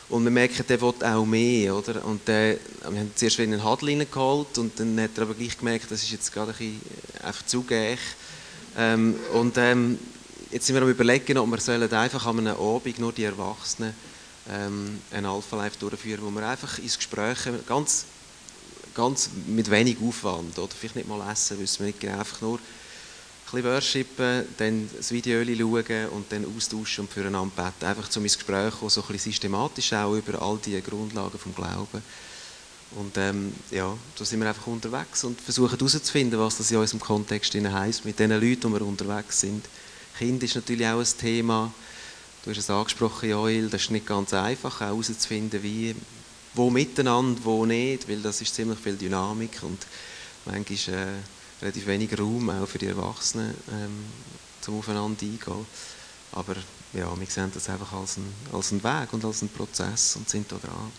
[0.08, 2.06] Und wir merken, der will auch mehr, oder?
[2.06, 5.90] Und der, wir haben zuerst einen Hadel reingeholt und dann hat er aber gleich gemerkt,
[5.90, 6.82] das ist jetzt gerade ein bisschen
[7.22, 8.00] äh, einfach zu gäch.
[8.78, 10.00] Ähm, und ähm,
[10.52, 13.94] jetzt sind wir am überlegen, ob wir sollen einfach an einem Abend nur die Erwachsenen
[14.50, 18.06] ähm, ein Alpha Life durchführen, wo wir einfach ins Gespräch ganz
[18.96, 20.58] ganz mit wenig Aufwand.
[20.58, 22.18] Oder vielleicht nicht mal essen, wissen wir nicht genau.
[22.18, 27.86] Einfach nur ein bisschen worshipen, dann das Video schauen und dann austauschen und füreinander beten.
[27.86, 32.02] Einfach zu meinem Gespräch, so ein bisschen systematisch auch über all die Grundlagen vom Glauben.
[32.96, 37.02] Und ähm, ja, da sind wir einfach unterwegs und versuchen herauszufinden, was das in unserem
[37.02, 39.66] Kontext heisst, mit den Leuten, die wir unterwegs sind.
[40.18, 41.74] Kind ist natürlich auch ein Thema.
[42.44, 45.94] Du hast es angesprochen, Joel, das ist nicht ganz einfach, auch herauszufinden, wie,
[46.54, 49.86] wo miteinander, wo nicht, weil das ist ziemlich viel Dynamik und
[50.46, 51.08] manchmal äh,
[51.62, 54.06] relativ wenig Raum auch für die Erwachsenen, ähm,
[54.62, 55.66] zum Aufeinander eingehen.
[56.32, 56.56] Aber
[56.94, 60.30] ja, wir sehen das einfach als einen, als einen Weg und als einen Prozess und
[60.30, 60.92] sind da dran.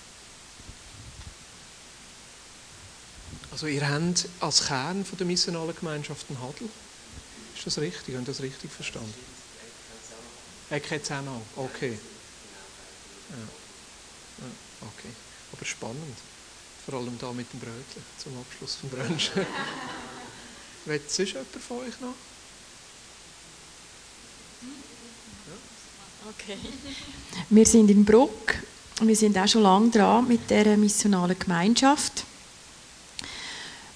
[3.57, 6.69] Also ihr habt als Kern von der missionalen Gemeinschaft einen Hadel.
[7.57, 8.15] Ist das richtig?
[8.15, 9.15] Haben das richtig verstanden?
[10.69, 11.41] Er kennt es auch noch.
[11.57, 11.99] Okay.
[13.31, 13.37] Ja.
[14.45, 14.53] ja.
[14.83, 15.09] Okay.
[15.55, 16.19] Aber spannend.
[16.85, 19.31] Vor allem da mit dem Brötchen zum Abschluss vom Brunch.
[20.85, 22.15] Will sonst jemand von euch noch?
[26.29, 26.59] Okay.
[27.49, 28.57] Wir sind in Bruck
[29.01, 32.25] wir sind auch schon lange dran mit der missionalen Gemeinschaft.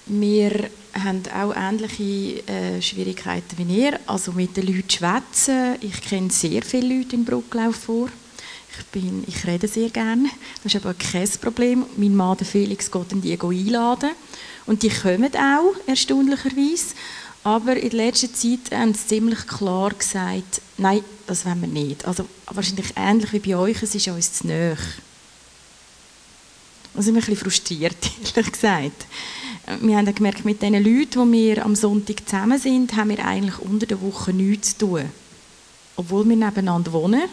[0.05, 5.75] Wir haben auch ähnliche äh, Schwierigkeiten wie ihr, also mit den Leuten schwätzen.
[5.81, 8.09] Ich kenne sehr viele Leute in Brucklauf vor.
[8.77, 10.29] Ich, bin, ich rede sehr gerne.
[10.63, 11.85] Das ist aber kein Problem.
[11.97, 14.11] Mein Mann, der Felix, geht dann die einladen.
[14.65, 16.95] Und die kommen auch, erstaunlicherweise.
[17.43, 22.05] Aber in letzter Zeit haben sie ziemlich klar gesagt, nein, das wollen wir nicht.
[22.05, 24.77] Also wahrscheinlich ähnlich wie bei euch, es ist uns zu nahe.
[26.93, 27.97] Da sind wir ein bisschen frustriert,
[28.35, 29.05] ehrlich gesagt.
[29.79, 33.59] Wir haben gemerkt, mit den Leuten, die wir am Sonntag zusammen sind, haben wir eigentlich
[33.59, 35.05] unter der Woche nichts zu tun.
[35.95, 37.23] Obwohl wir nebeneinander wohnen.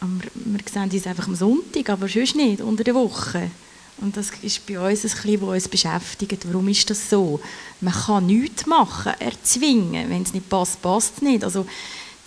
[0.00, 3.50] Aber wir sehen uns einfach am Sonntag, aber sonst nicht, unter der Woche.
[3.98, 6.46] Und das ist bei uns ein bisschen, was uns beschäftigt.
[6.46, 7.40] Warum ist das so?
[7.80, 10.10] Man kann nichts machen, erzwingen.
[10.10, 11.42] Wenn es nicht passt, passt es nicht.
[11.42, 11.66] Also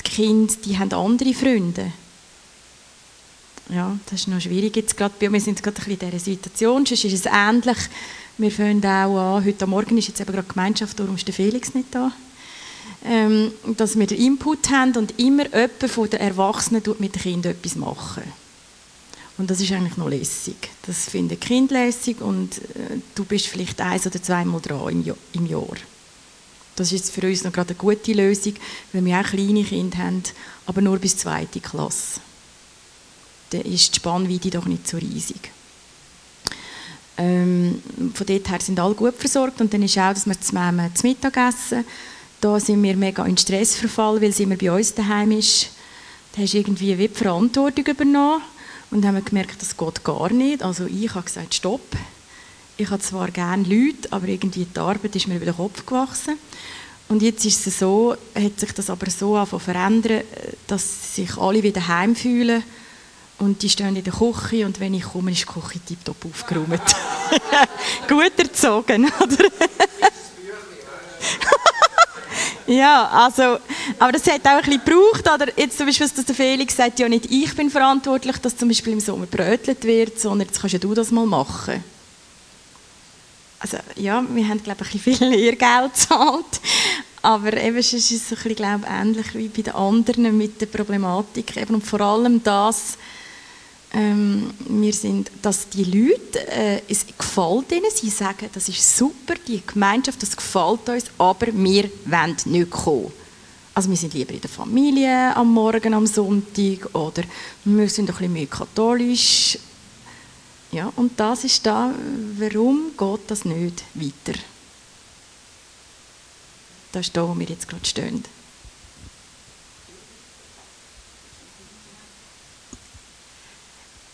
[0.04, 1.92] die Kinder, die haben andere Freunde.
[3.70, 6.86] Ja, das ist noch schwierig jetzt gerade Wir sind gerade ein bisschen in dieser Situation.
[6.88, 7.78] Sonst ist es ähnlich.
[8.40, 11.76] Wir fangen auch an, heute Morgen ist jetzt eben gerade Gemeinschaft, darum ist der Felix
[11.76, 12.12] nicht da.
[13.06, 17.52] Ähm, dass wir den Input haben und immer jemand von den Erwachsenen mit den Kindern
[17.52, 18.24] etwas machen.
[19.38, 20.56] Und das ist eigentlich noch lässig.
[20.86, 25.06] Das finden die Kinder lässig und äh, du bist vielleicht eins oder zweimal dran im,
[25.06, 25.18] Jahr.
[25.34, 25.78] Im Jahr.
[26.76, 28.56] Das ist für uns noch gerade eine gute Lösung,
[28.94, 30.24] weil wir auch kleine Kinder haben,
[30.66, 32.20] aber nur bis zweite Klasse.
[33.52, 35.52] Dann ist die Spannweite doch nicht so riesig.
[37.18, 37.82] Ähm,
[38.14, 41.06] von dort her sind alle gut versorgt und dann ist auch, dass wir zusammen zu
[41.06, 41.84] Mittag essen.
[42.40, 45.72] Da sind wir mega in Stress verfallen, weil sie immer bei uns daheim ist.
[46.34, 48.42] Da hast du irgendwie wie die Verantwortung übernommen
[48.92, 50.64] und haben gemerkt, das geht gar nicht.
[50.64, 51.82] Also ich habe gesagt, stopp.
[52.78, 56.38] Ich habe zwar gerne Leute, aber irgendwie die Arbeit ist mir über den Kopf gewachsen.
[57.10, 60.24] Und jetzt ist es so, hat sich das aber so verändert,
[60.68, 62.64] dass sich alle wieder heimfühlen
[63.40, 66.82] und die stehen in der Küche und wenn ich komme, ist die Küche tiptop aufgeräumt.
[68.08, 69.46] Gut erzogen, oder?
[72.70, 73.58] Ja, also,
[73.98, 75.28] aber das hat auch ein bisschen gebraucht.
[75.28, 78.68] Oder jetzt zum Beispiel, dass der Felix sagt, ja nicht ich bin verantwortlich, dass zum
[78.68, 81.84] Beispiel im Sommer brötelt wird, sondern jetzt kannst ja du das mal machen.
[83.60, 86.62] Also ja, wir haben glaube ich ein bisschen viel Lehrgeld gezahlt.
[87.24, 90.62] Aber eben es ist es ein bisschen, glaube ich, ähnlich wie bei den anderen mit
[90.62, 91.58] der Problematik.
[91.58, 93.00] Eben, und vor allem das,
[93.94, 99.34] ähm, wir sind, dass die Leute, äh, es gefällt ihnen, sie sagen, das ist super,
[99.48, 103.12] die Gemeinschaft, das gefällt uns, aber wir wollen nicht kommen.
[103.74, 107.24] Also wir sind lieber in der Familie am Morgen, am Sonntag oder
[107.64, 109.58] wir sind ein bisschen mehr katholisch.
[110.72, 111.92] Ja, und das ist da,
[112.38, 114.38] warum geht das nicht weiter?
[116.92, 118.24] Das ist da, wo wir jetzt gerade stehen.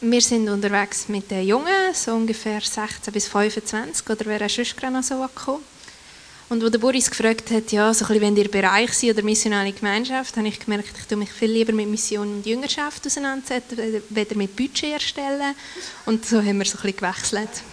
[0.01, 4.75] Wir sind unterwegs mit den Jungen, so ungefähr 16 bis 25, oder wer ist sonst
[4.75, 5.63] gerade so gekommen.
[6.49, 9.23] Und wo der Boris gefragt hat, ja, so ein bisschen, wenn ihr Bereich seid oder
[9.23, 14.03] missionale Gemeinschaft, habe ich gemerkt, ich tue mich viel lieber mit Mission und Jüngerschaft auseinandersetzen,
[14.09, 15.55] weder mit Budget erstellen.
[16.05, 17.63] Und so haben wir so ein bisschen gewechselt.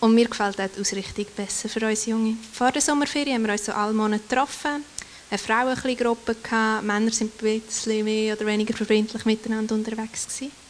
[0.00, 2.36] Und mir gefällt auch die Ausrichtung besser für uns Junge.
[2.54, 4.82] Vor der Sommerferien haben wir uns so alle Monate getroffen,
[5.30, 10.61] eine Frauengruppe gehabt, Männer sind ein bisschen mehr oder weniger verbindlich miteinander unterwegs gewesen.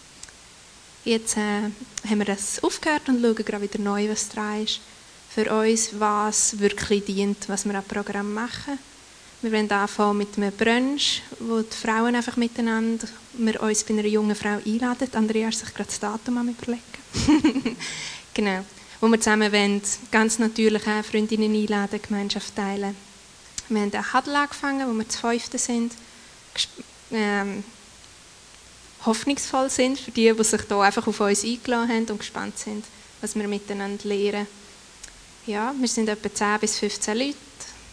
[1.05, 1.71] Jetzt äh,
[2.09, 4.81] haben wir das aufgehört und schauen gerade wieder neu, was dran ist.
[5.31, 8.79] Für uns, was wirklich dient, was wir am Programm machen.
[9.41, 14.07] Wir wollen anfangen mit einem Brunch, wo die Frauen einfach miteinander, wir uns bei einer
[14.07, 15.09] jungen Frau einladen.
[15.15, 16.83] Andrea hat sich gerade das Datum am überlegen.
[18.35, 18.65] genau.
[19.01, 22.95] Wo wir zusammen wollen, ganz natürlich auch Freundinnen einladen, Gemeinschaft teilen.
[23.69, 25.93] Wir haben einen Huddle angefangen, wo wir zu fünften sind.
[27.11, 27.65] Ähm,
[29.05, 32.85] hoffnungsvoll sind für die, die sich hier einfach auf uns eingeladen haben und gespannt sind,
[33.21, 34.47] was wir miteinander lernen.
[35.47, 37.37] Ja, wir sind etwa 10 bis 15 Leute,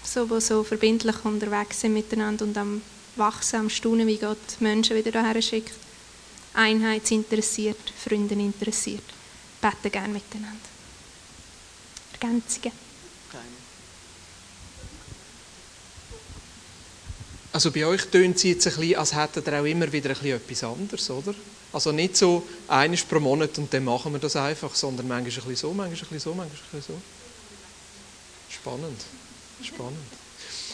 [0.03, 2.81] so, die so verbindlich unterwegs sind miteinander und am
[3.15, 5.73] Wachsen, am Staunen, wie Gott Menschen wieder hierher schickt.
[6.53, 9.03] Einheitsinteressiert, Freunde interessiert.
[9.61, 10.57] Beten gerne miteinander.
[12.13, 12.71] Ergänzungen?
[17.59, 20.15] Also bei euch tönt es jetzt ein bisschen, als hättet ihr auch immer wieder ein
[20.15, 21.35] bisschen etwas anderes, oder?
[21.73, 25.35] Also nicht so eines pro Monat und dann machen wir das einfach, sondern manchmal ein
[25.35, 27.01] bisschen so, manchmal ein bisschen so, manchmal ein bisschen so.
[28.49, 29.01] Spannend,
[29.61, 29.97] spannend.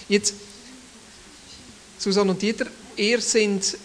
[0.07, 0.35] Jetzt,
[1.97, 2.67] Susanne und Dieter,
[2.97, 3.79] ihr seid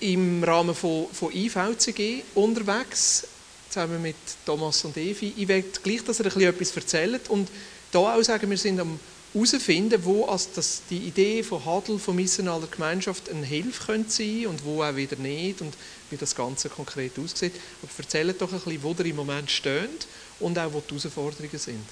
[0.00, 3.26] im Rahmen von, von IVCG unterwegs,
[3.68, 5.34] zusammen mit Thomas und Evi.
[5.36, 7.50] Ich möchte gleich, dass ihr ein bisschen etwas erzählt und
[7.92, 8.98] da auch sagen, wir sind am
[9.32, 14.46] herausfinden, wo also das, die Idee von Hadel, von missionaler Gemeinschaft eine Hilfe könnte sein
[14.46, 15.74] und wo auch wieder nicht und
[16.10, 17.54] wie das Ganze konkret aussieht.
[17.82, 20.06] Aber erzählt doch ein bisschen, wo ihr im Moment steht
[20.40, 21.84] und auch, wo die Herausforderungen sind.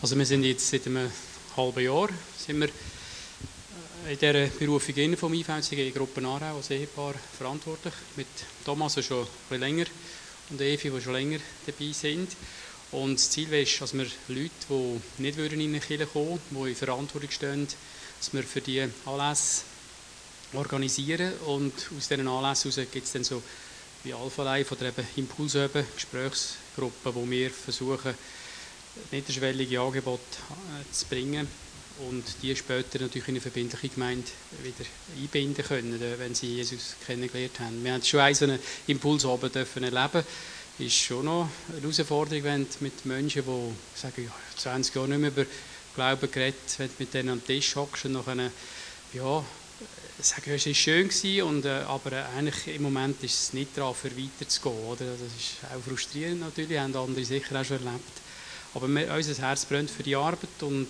[0.00, 1.10] Also wir sind jetzt seit einem
[1.56, 7.94] halben Jahr sind wir äh, in dieser Berufung vom IVCG Gruppe Aarau als Ehepaar verantwortlich,
[8.16, 8.26] mit
[8.64, 9.84] Thomas, der schon ein bisschen länger
[10.50, 12.28] und Evi, die schon länger dabei sind.
[12.92, 16.76] Und das Ziel ist, dass wir Leute, die nicht in eine Kirche kommen die in
[16.76, 17.66] Verantwortung stehen,
[18.18, 19.62] dass wir für die Anlässe
[20.52, 23.42] organisieren und aus diesen Anlässen gibt es dann so
[24.04, 28.14] wie Alpha Life oder eben Impulsüben, Gesprächsgruppen, wo wir versuchen,
[29.10, 30.20] niederschwellige Angebote
[30.50, 31.48] äh, zu bringen
[32.06, 34.28] und die später natürlich in eine verbindliche Gemeinde
[34.62, 34.84] wieder
[35.18, 37.82] einbinden können, äh, wenn sie Jesus kennengelernt haben.
[37.82, 40.24] Wir haben schon einen Impuls oben dürfen erleben
[40.78, 45.18] ist schon noch eine Herausforderung, wenn du mit Menschen, die sagen, ja, 20 Jahre nicht
[45.18, 45.46] mehr über
[45.94, 48.50] Glauben geredet, wenn du mit denen am Tisch hockst und nachher,
[49.12, 49.44] ja,
[50.20, 53.94] sagen, es war schön gewesen, und, äh, aber eigentlich im Moment ist es nicht daran,
[53.94, 54.84] für weiterzugehen.
[54.84, 55.04] Oder?
[55.04, 58.20] Das ist auch frustrierend natürlich, haben andere sicher auch schon erlebt.
[58.74, 60.88] Aber wir, unser Herz brennt für die Arbeit und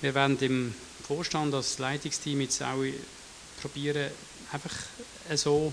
[0.00, 0.74] wir werden im
[1.06, 2.82] Vorstand als Leitungsteam jetzt auch
[3.60, 4.10] probieren,
[4.52, 4.74] einfach
[5.34, 5.72] so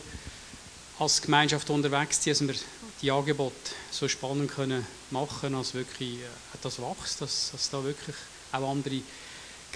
[1.00, 2.64] als Gemeinschaft unterwegs zu sein, dass wir
[3.04, 3.54] die Angebote
[3.92, 8.16] so spannend können machen dass wirklich äh, das wächst, dass, dass da wirklich
[8.54, 9.02] auch andere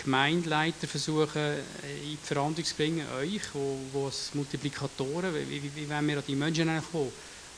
[0.01, 1.57] Gemeindeleiter versuchen äh,
[2.03, 6.17] in die Verantwortung zu bringen, euch, wo, wo als Multiplikatoren, wie, wie, wie wollen wir
[6.17, 7.11] an die Menschen kommen,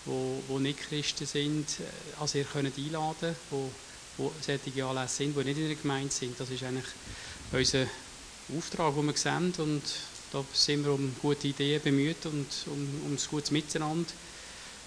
[0.06, 1.68] wo, wo nicht Christen sind,
[2.20, 3.70] also ihr könnt einladen, wo,
[4.18, 6.40] wo solche Anlässe sind, die nicht in der Gemeinde sind.
[6.40, 6.86] Das ist eigentlich
[7.52, 7.86] unser
[8.58, 9.84] Auftrag, den wir sehen und
[10.32, 14.12] da sind wir um gute Ideen bemüht und um, um das gutes Miteinander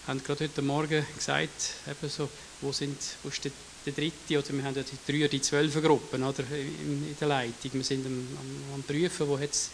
[0.07, 2.29] haben gerade heute Morgen gesagt, eben so,
[2.61, 3.53] wo, sind, wo ist der,
[3.87, 7.17] der dritte, oder wir haben ja die drei oder die zwölf Gruppen oder, in, in
[7.21, 7.73] der Leitung.
[7.73, 9.71] Wir sind am, am, am Prüfen, wo jetzt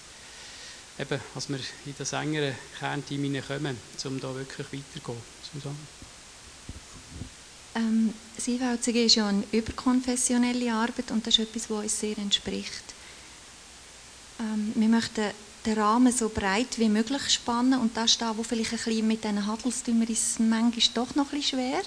[0.99, 5.19] eben, als wir in das engere Kernteam hineinkommen, um da wirklich weiterzugehen.
[7.75, 12.95] Ähm, das ist ja eine überkonfessionelle Arbeit und das ist etwas, was uns sehr entspricht.
[14.41, 15.31] Ähm, wir möchten
[15.69, 19.07] den Rahmen so breit wie möglich spannen und das ist da, wo vielleicht ein bisschen
[19.07, 21.83] mit diesen Hadelstümern ist manchmal doch noch ein bisschen schwer,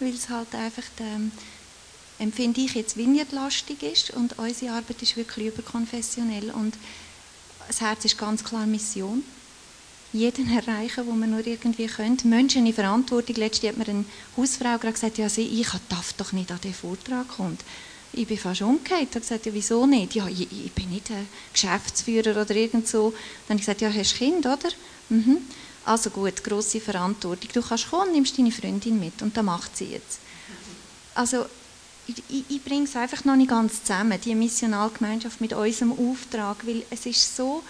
[0.00, 1.32] weil es halt einfach, ähm,
[2.18, 6.74] empfinde ich jetzt vineyardlastig ist und unsere Arbeit ist wirklich überkonfessionell und
[7.66, 9.24] das Herz ist ganz klar Mission.
[10.12, 12.28] Jeden erreichen, wo man nur irgendwie könnte.
[12.28, 13.34] Menschen in Verantwortung.
[13.34, 14.04] Letztens hat mir eine
[14.36, 17.58] Hausfrau gerade gesagt, ja, ich darf doch nicht an den Vortrag kommen
[18.16, 19.02] ich bin fast umgekehrt.
[19.02, 20.14] Ich habe gesagt, ja, wieso nicht?
[20.14, 23.10] Ja, ich, ich bin nicht ein Geschäftsführer oder irgend so.
[23.46, 24.70] Dann habe ich gesagt, ja, hast Kind, oder?
[25.08, 25.38] Mhm.
[25.84, 27.50] Also gut, grosse Verantwortung.
[27.52, 30.18] Du kannst kommen, nimmst deine Freundin mit und dann macht sie jetzt.
[31.14, 31.44] Also
[32.06, 36.66] ich, ich, ich bringe es einfach noch nicht ganz zusammen, die Missionalgemeinschaft mit unserem Auftrag,
[36.66, 37.62] weil es ist so,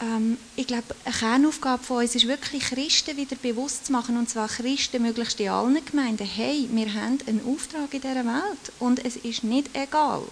[0.00, 4.28] ähm, ich glaube, eine Kernaufgabe von uns ist wirklich, Christen wieder bewusst zu machen, und
[4.28, 6.26] zwar Christen möglichst in allen Gemeinden.
[6.26, 10.22] Hey, wir haben einen Auftrag in dieser Welt und es ist nicht egal,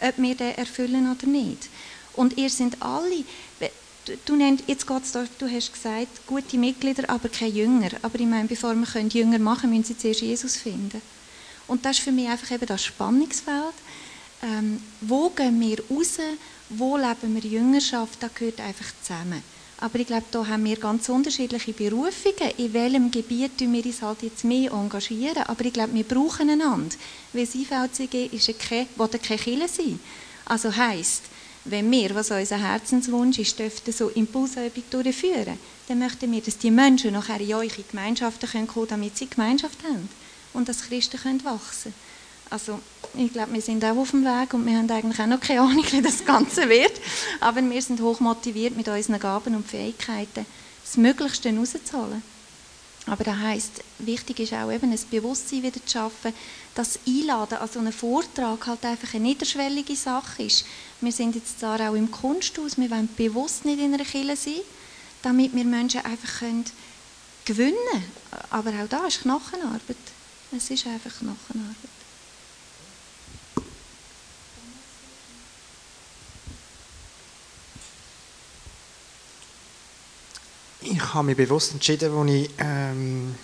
[0.00, 1.68] ob wir den erfüllen oder nicht.
[2.14, 3.24] Und ihr sind alle,
[4.26, 7.90] du, nennst, jetzt da, du hast gesagt, gute Mitglieder, aber keine Jünger.
[8.02, 11.00] Aber ich meine, bevor wir können Jünger machen können, müssen sie zuerst Jesus finden.
[11.66, 13.74] Und das ist für mich einfach eben das Spannungsfeld.
[14.42, 16.18] Ähm, wo gehen wir raus
[16.70, 19.42] wo leben wir Jüngerschaft, das gehört einfach zusammen.
[19.78, 22.52] Aber ich glaube, da haben wir ganz unterschiedliche Berufungen.
[22.58, 25.42] In welchem Gebiet tun wir uns halt jetzt mehr engagieren?
[25.42, 26.94] Aber ich glaube, wir brauchen einander.
[27.32, 30.00] Weil das IVCG ist keine, will keine Kirche sein.
[30.46, 31.24] Also heisst,
[31.64, 35.58] wenn wir, was unser Herzenswunsch ist, dürften so Impulsübung durchführen,
[35.88, 39.82] dann möchten wir, dass die Menschen nachher in eure Gemeinschaften kommen können, damit sie Gemeinschaft
[39.82, 40.08] haben
[40.52, 41.94] und dass Christen wachsen können.
[42.50, 42.80] Also
[43.16, 45.62] ich glaube, wir sind auch auf dem Weg und wir haben eigentlich auch noch keine
[45.62, 47.00] Ahnung, wie das Ganze wird.
[47.40, 50.46] Aber wir sind hoch motiviert, mit unseren Gaben und Fähigkeiten
[50.84, 52.22] das Möglichste rauszuholen.
[53.06, 56.32] Aber das heisst, wichtig ist auch eben ein Bewusstsein wieder zu schaffen,
[56.74, 60.64] dass Einladen an so einen Vortrag halt einfach eine niederschwellige Sache ist.
[61.00, 64.60] Wir sind jetzt zwar auch im Kunsthaus, wir wollen bewusst nicht in einer Kirche sein,
[65.22, 66.64] damit wir Menschen einfach können
[67.44, 68.04] gewinnen können.
[68.50, 69.96] Aber auch da ist Knochenarbeit.
[70.56, 71.76] Es ist einfach Knochenarbeit.
[80.80, 83.34] Ich habe mich bewusst entschieden, als ich ähm,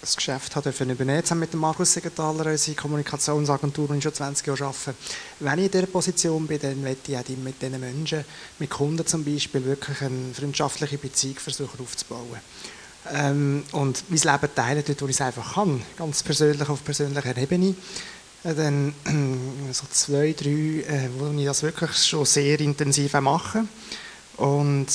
[0.00, 4.64] das Geschäft habe übernehmen zusammen mit Markus Segenthaler, unsere Kommunikationsagentur, die ich schon 20 Jahre
[4.66, 4.94] arbeite.
[5.40, 8.24] Wenn ich in dieser Position bin, dann möchte ich auch mit diesen Menschen,
[8.58, 12.38] mit Kunden zum Beispiel, wirklich eine freundschaftliche Beziehung versuchen aufzubauen.
[13.12, 17.36] Ähm, und mein Leben teilen, dort wo ich es einfach kann, ganz persönlich, auf persönlicher
[17.36, 17.74] Ebene.
[18.44, 18.94] Äh, dann
[19.72, 23.64] so zwei, drei, äh, wo ich das wirklich schon sehr intensiv mache.
[24.36, 24.86] Und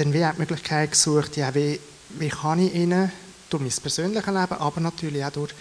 [0.00, 1.78] dann wie auch die Möglichkeit gesucht, ja, wie,
[2.10, 3.12] wie kann ich ihnen
[3.50, 5.54] durch mein persönliches Leben, aber natürlich auch durch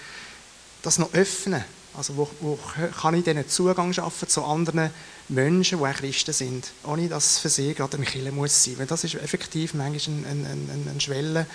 [0.81, 1.63] das noch öffnen.
[1.97, 2.57] Also wo, wo
[3.01, 4.91] kann ich diesen Zugang schaffen zu anderen
[5.27, 8.75] Menschen, die auch Christen sind, ohne dass es für sie gerade ein Killer muss sein.
[8.77, 11.45] Weil das ist effektiv manchmal eine, eine, eine Schwelle,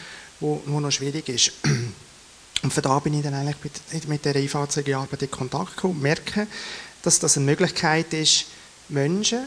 [0.41, 1.53] die noch schwierig ist.
[2.63, 3.57] Und von da bin ich dann eigentlich
[3.93, 6.47] mit, mit der IVCG-Arbeit in Kontakt gekommen und merke,
[7.03, 8.47] dass das eine Möglichkeit ist,
[8.89, 9.45] Menschen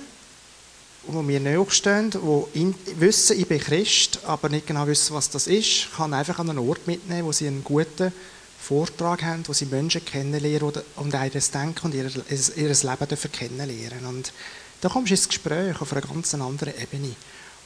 [1.08, 5.88] wo mir nachstehen, die wissen, ich bin Christ, aber nicht genau wissen, was das ist,
[5.96, 8.12] kann einfach an einen Ort mitnehmen, wo sie einen guten
[8.60, 14.06] Vortrag haben, wo sie Menschen kennenlernen und ihr Denken und ihr, ihr Leben dürfen kennenlernen.
[14.06, 14.34] Und
[14.82, 17.16] da kommst du ins Gespräch auf einer ganz anderen Ebene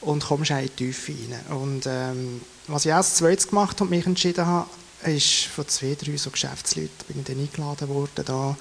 [0.00, 1.56] und kommst auch in die Tiefe rein.
[1.56, 4.68] Und ähm, was ich als zweites gemacht habe und mich entschieden habe,
[5.04, 8.56] ist von zwei, drei so Geschäftsleuten bin ich dann eingeladen worden, da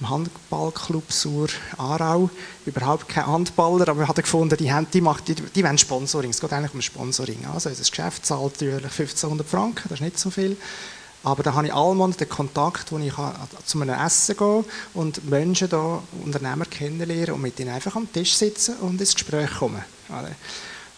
[0.00, 2.28] im Handballclub Sur Aarau.
[2.66, 6.30] Überhaupt kein Handballer, aber wir haben gefunden, die, haben, die, macht, die, die wollen Sponsoring.
[6.30, 7.46] Es geht eigentlich um Sponsoring.
[7.52, 10.56] Also unser Geschäft zahlt natürlich 1500 Franken, das ist nicht so viel.
[11.24, 13.12] Aber da habe ich allmann den Kontakt, wo ich
[13.64, 18.34] zu einem Essen gehen und Menschen da, Unternehmer kennenlernen und mit ihnen einfach am Tisch
[18.34, 19.82] sitzen und ins Gespräch kommen.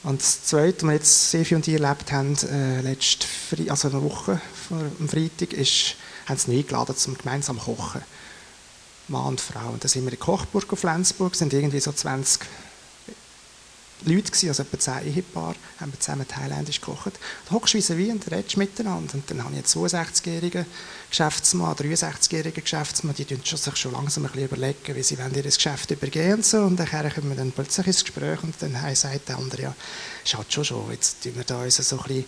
[0.05, 4.03] Und das Zweite, was jetzt Sefi und ich erlebt haben, äh, letzte Fre also eine
[4.03, 4.40] Woche
[4.70, 5.96] dem Freitag, ist,
[6.26, 8.03] haben sie eingeladen zum gemeinsam kochen.
[9.09, 9.70] Mann und Frau.
[9.70, 12.42] Und da sind wir in Kochburg auf Flensburg, sind irgendwie so 20
[14.05, 17.18] Leute gewesen, also etwa 10 Ehepaare, haben wir zusammen thailändisch gekocht.
[17.46, 19.14] Da hockst du wie und redest miteinander.
[19.14, 20.66] Und dann habe ich einen 62-jährigen
[21.11, 25.90] Geschäftsmann, einen 63-jährigen Geschäftsmann, die sich schon, langsam ein bisschen überlegen, wie sie ihr Geschäft
[25.90, 26.59] übergehen und so.
[26.59, 29.74] Und dann kommen wir dann plötzlich ins Gespräch und dann sagt der andere, ja,
[30.24, 32.24] schaut schon schon, jetzt tun wir da uns so ein bisschen,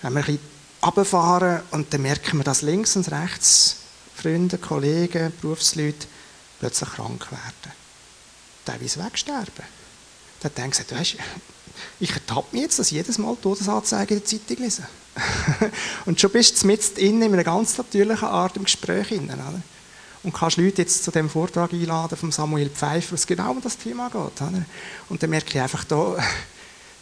[0.00, 0.40] wenn wir ein bisschen
[0.82, 3.76] runterfahren und dann merken wir, dass links und rechts
[4.14, 6.06] Freunde, Kollegen, Berufsleute
[6.60, 7.76] plötzlich krank werden.
[8.64, 9.81] Teilweise wegsterben.
[10.42, 11.16] Dann denkt sie, du hast,
[12.00, 14.86] ich ertappe mich jetzt, dass ich jedes Mal Todesanzeige in der Zeitung lese.
[16.06, 19.12] und schon bist du mit in einer ganz natürlichen Art im Gespräch.
[19.12, 19.62] Rein, oder?
[20.22, 23.76] Und kannst Leute jetzt zu dem Vortrag einladen von Samuel Pfeiffer, was genau um das
[23.76, 24.14] Thema geht.
[24.14, 24.64] Oder?
[25.08, 26.16] Und dann merke ich einfach, da,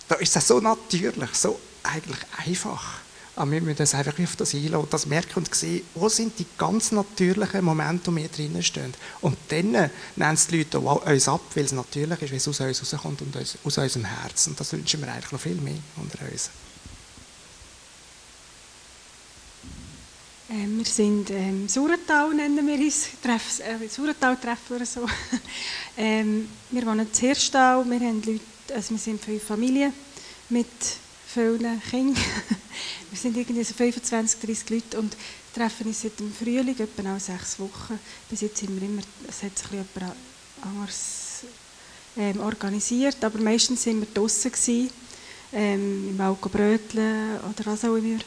[0.09, 2.99] da ist es so natürlich, so eigentlich einfach.
[3.41, 6.38] Aber wir müssen uns einfach auf das einladen und das merken und sehen, wo sind
[6.38, 8.93] die ganz natürlichen Momente, die wir drinnen stehen.
[9.22, 9.91] Und dann nennen
[10.34, 13.34] es die Leute uns ab, weil es natürlich ist, wie es aus uns rauskommt und
[13.38, 14.51] aus, unserem Herzen.
[14.51, 16.51] Und das wünschen wir eigentlich noch viel mehr unter uns.
[20.51, 25.07] Ähm, wir sind ähm, Surental, nennen wir uns, Treff, äh, Surental-Treffen oder so.
[25.97, 28.01] ähm, wir wohnen in Hirstal, wir,
[28.74, 29.95] also wir sind fünf Familien
[30.51, 30.66] mit
[31.33, 32.16] vielen Kindern.
[33.11, 35.16] Wir sind irgendwie so 25, 30 Leute und
[35.55, 37.99] treffen uns seit dem Frühling, etwa auch sechs Wochen.
[38.28, 40.12] Bis jetzt sind wir immer, es hat sich bisschen
[40.62, 41.45] anders
[42.16, 44.53] ähm, organisiert, aber meistens sind wir draußen
[45.53, 48.18] ähm, im Wald bröteln oder was auch immer.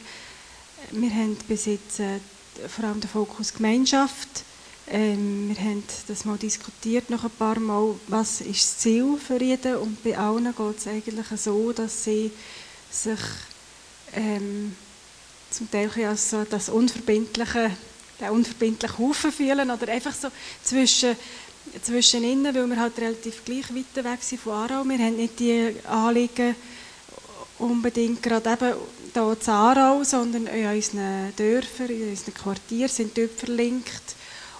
[0.90, 2.20] Wir haben bis jetzt äh,
[2.68, 4.44] vor allem den Fokus Gemeinschaft.
[4.86, 9.42] Ähm, wir haben das mal diskutiert noch ein paar Mal, was ist das Ziel für
[9.42, 12.30] jeden und bei allen geht es eigentlich so, dass sie
[12.94, 13.20] sich
[14.14, 14.74] ähm,
[15.50, 17.70] zum Teil als so das unverbindliche,
[18.20, 20.28] den unverbindlichen Haufen fühlen oder einfach so
[20.62, 21.16] zwischen,
[21.82, 24.84] zwischen innen, weil wir halt relativ gleich weit weg sind von Aarau.
[24.84, 26.54] Wir haben nicht die Anliegen
[27.58, 28.74] unbedingt gerade eben
[29.12, 34.16] hier zu Aarau, sondern in unseren Dörfern, in unseren Quartieren sind dort verlinkt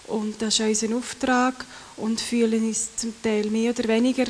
[0.07, 1.65] und das ist unser Auftrag
[1.97, 4.27] und fühlen uns zum Teil mehr oder weniger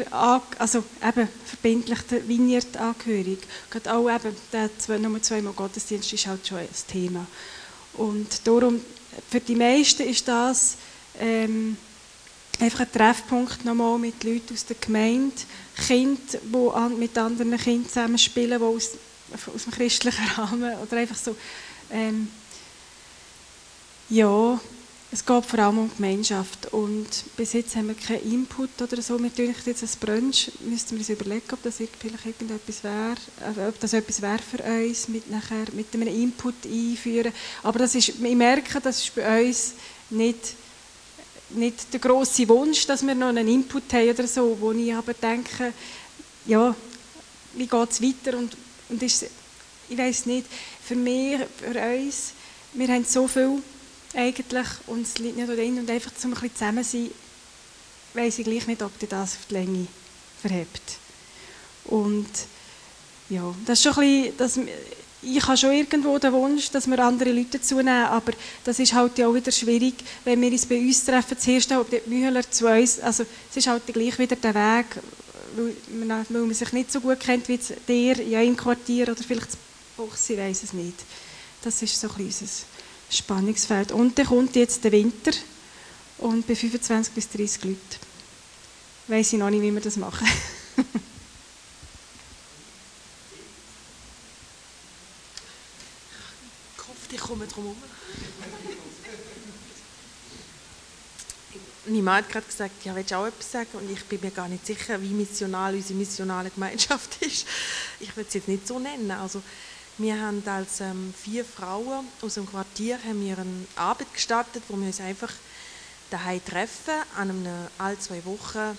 [0.59, 3.39] also eben verbindlich der Vineyard angehörig.
[3.71, 7.27] Gerade auch eben der Nummer zweimal Gottesdienst ist halt schon ein Thema.
[7.95, 8.81] Und darum
[9.31, 10.77] für die meisten ist das
[11.19, 11.77] ähm,
[12.61, 15.35] einfach ein Treffpunkt nochmal mit Leuten aus der Gemeinde,
[15.87, 18.91] Kinder, die an, mit anderen Kindern zusammenspielen, die aus,
[19.55, 21.35] aus dem christlichen Rahmen oder einfach so
[21.91, 22.29] ähm,
[24.09, 24.61] ja,
[25.15, 27.07] es geht vor allem um Gemeinschaft und
[27.37, 29.17] bis jetzt haben wir keinen Input oder so.
[29.23, 33.15] Wir tun jetzt ein Brunch, müssten wir uns überlegen, ob das vielleicht irgendetwas wäre,
[33.57, 37.33] äh, ob das etwas wäre für uns, mit, nachher, mit einem Input einführen.
[37.63, 39.75] Aber das ist, ich merke, das ist bei uns
[40.11, 40.55] nicht,
[41.51, 45.15] nicht der grosse Wunsch, dass wir noch einen Input haben oder so, wo ich aber
[45.15, 45.73] denke,
[46.47, 46.75] ja,
[47.53, 48.57] wie geht es weiter und,
[48.89, 49.27] und ist,
[49.89, 50.47] ich weiß nicht,
[50.83, 52.33] für mich, für uns,
[52.73, 53.63] wir haben so viel
[54.15, 57.11] eigentlich und es liegt nicht drin und einfach zum ein bisschen zusammen sein,
[58.15, 59.87] weiss ich gleich nicht, ob dir das auf die Länge
[60.41, 60.99] verhebt.
[61.87, 62.29] Und
[63.29, 64.61] ja, das ist schon ein bisschen, das,
[65.23, 69.21] ich habe schon irgendwo den Wunsch, dass wir andere Leute zunehmen, aber das ist halt
[69.23, 69.95] auch wieder schwierig,
[70.25, 73.67] wenn wir uns bei uns treffen, zuerst auch die Mühler zu uns, also es ist
[73.67, 74.87] halt gleich wieder der Weg,
[75.57, 75.75] weil
[76.07, 77.59] man, weil man sich nicht so gut kennt wie
[77.89, 79.59] der in einem Quartier oder vielleicht das
[79.97, 80.97] Box, ich weiß es nicht.
[81.63, 82.49] Das ist so ein bisschen
[83.11, 83.93] Spannungsfeld.
[83.93, 85.33] Und dann kommt jetzt der Winter
[86.19, 87.79] und bei 25 bis 30 Leuten
[89.09, 90.27] weiß ich noch nicht, wie wir das machen.
[96.77, 97.77] ich hoffe, ich komme drum herum.
[101.87, 103.69] Mein Mann hat gerade gesagt, ja, willst du auch etwas sagen?
[103.75, 107.47] Und ich bin mir gar nicht sicher, wie missional unsere missionale Gemeinschaft ist.
[108.01, 109.11] Ich würde es jetzt nicht so nennen.
[109.11, 109.43] Also,
[109.99, 114.77] wir haben als ähm, vier Frauen aus dem Quartier haben wir einen Abend gestartet, wo
[114.77, 115.33] wir uns einfach
[116.11, 118.77] daheim treffen, an einem all zwei Wochen,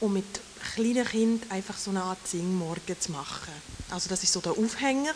[0.00, 0.24] um mit
[0.74, 3.52] kleinen Kindern einfach so eine Art Singmorgen zu machen.
[3.90, 5.14] Also das ist so der Aufhänger.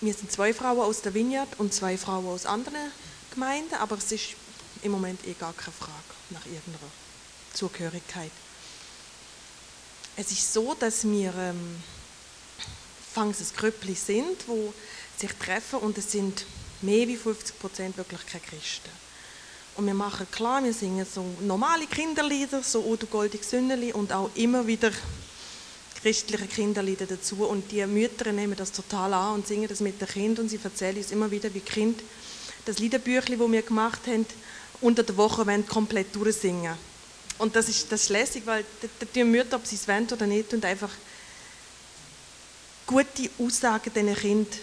[0.00, 2.92] Wir sind zwei Frauen aus der Vineyard und zwei Frauen aus anderen
[3.32, 4.34] Gemeinden, aber es ist
[4.82, 5.92] im Moment eh gar keine Frage
[6.30, 6.90] nach irgendeiner
[7.54, 8.30] Zugehörigkeit.
[10.14, 11.76] Es ist so, dass wir ähm,
[13.14, 14.74] fangs ein Grüppli sind, wo
[15.16, 16.44] sich treffen und es sind
[16.82, 18.90] mehr als 50 Prozent wirklich keine Christen.
[19.74, 24.28] Und wir machen klar, wir singen so normale Kinderlieder, so «O goldig Sünneli» und auch
[24.34, 24.90] immer wieder
[26.02, 27.46] christliche Kinderlieder dazu.
[27.46, 30.60] Und die Mütter nehmen das total an und singen das mit den Kindern und sie
[30.62, 32.02] erzählen uns immer wieder, wie Kind
[32.66, 34.26] das Liederbüchlein, das wir gemacht haben,
[34.82, 36.76] unter der Woche komplett durchsingen
[37.38, 38.64] und das ist, das lässig, weil
[39.14, 40.90] die Mütter, ob sie es wollen oder nicht, und einfach
[42.86, 44.58] gute Aussagen diesen Kindern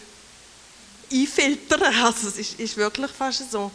[1.11, 1.81] einfiltern.
[2.03, 3.71] Also es ist, ist, wirklich fast so.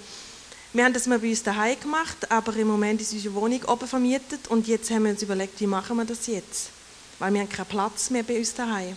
[0.73, 3.87] Wir haben das mal bei uns daheim gemacht, aber im Moment ist unsere Wohnung oben
[3.87, 6.71] vermietet und jetzt haben wir uns überlegt, wie machen wir das jetzt?
[7.19, 8.97] Weil wir haben keinen Platz mehr bei uns daheim.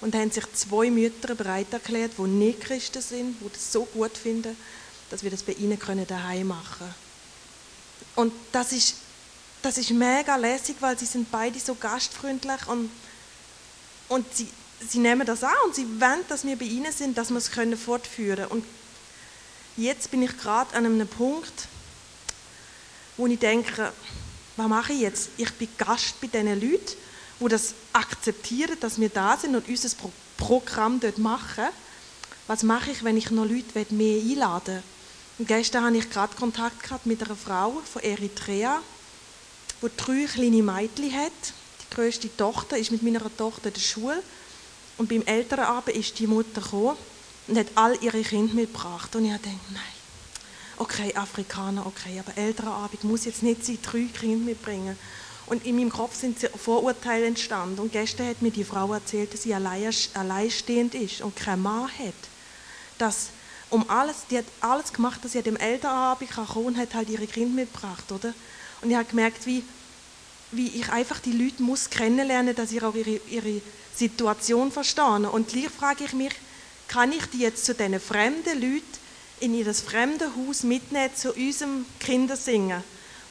[0.00, 3.86] Und da haben sich zwei Mütter bereit erklärt, die nicht Christen sind, die das so
[3.86, 4.54] gut finden,
[5.08, 6.94] dass wir das bei ihnen daheim machen können.
[8.16, 8.96] Und das ist
[9.64, 12.90] das ist mega lässig, weil sie sind beide so gastfreundlich und,
[14.08, 14.48] und sie,
[14.86, 17.50] sie nehmen das an und sie wollen, dass wir bei ihnen sind, dass wir es
[17.50, 18.62] können fortführen Und
[19.78, 21.68] jetzt bin ich gerade an einem Punkt,
[23.16, 23.90] wo ich denke,
[24.56, 25.30] was mache ich jetzt?
[25.38, 26.96] Ich bin Gast bei diesen Leuten,
[27.40, 29.96] die das akzeptieren, dass wir da sind und unser
[30.36, 31.64] Programm dort machen.
[32.48, 34.82] Was mache ich, wenn ich noch Leute mehr einladen will?
[35.38, 38.80] Und gestern hatte ich gerade Kontakt gehabt mit einer Frau von Eritrea,
[39.84, 41.32] wo drei kleine Mädchen hat.
[41.82, 44.22] Die größte Tochter ist mit meiner Tochter in der Schule.
[44.96, 46.96] Und beim Elternabend ist die Mutter gekommen
[47.48, 49.14] und hat all ihre Kinder mitgebracht.
[49.14, 49.82] Und ich dachte, nein,
[50.78, 54.96] okay, Afrikaner, okay, aber Elternabend muss jetzt nicht sein, drei Kinder mitbringen.
[55.46, 57.78] Und in meinem Kopf sind Vorurteile entstanden.
[57.78, 62.14] Und gestern hat mir die Frau erzählt, dass sie alleinstehend ist und keinen Mann hat.
[62.96, 63.28] Dass
[63.68, 67.26] um alles, die hat alles gemacht, dass sie dem Elternabend kann und hat halt ihre
[67.26, 68.32] Kinder mitgebracht, oder?
[68.84, 69.64] Und ich habe gemerkt, wie,
[70.52, 73.62] wie ich einfach die Leute muss kennenlernen, dass ich auch ihre, ihre
[73.96, 75.30] Situation verstehe.
[75.30, 76.34] Und gleich frage ich mich,
[76.86, 78.84] kann ich die jetzt zu diesen fremden Leuten
[79.40, 82.84] in ihr fremde Haus mitnehmen, zu unserem Kindersingen?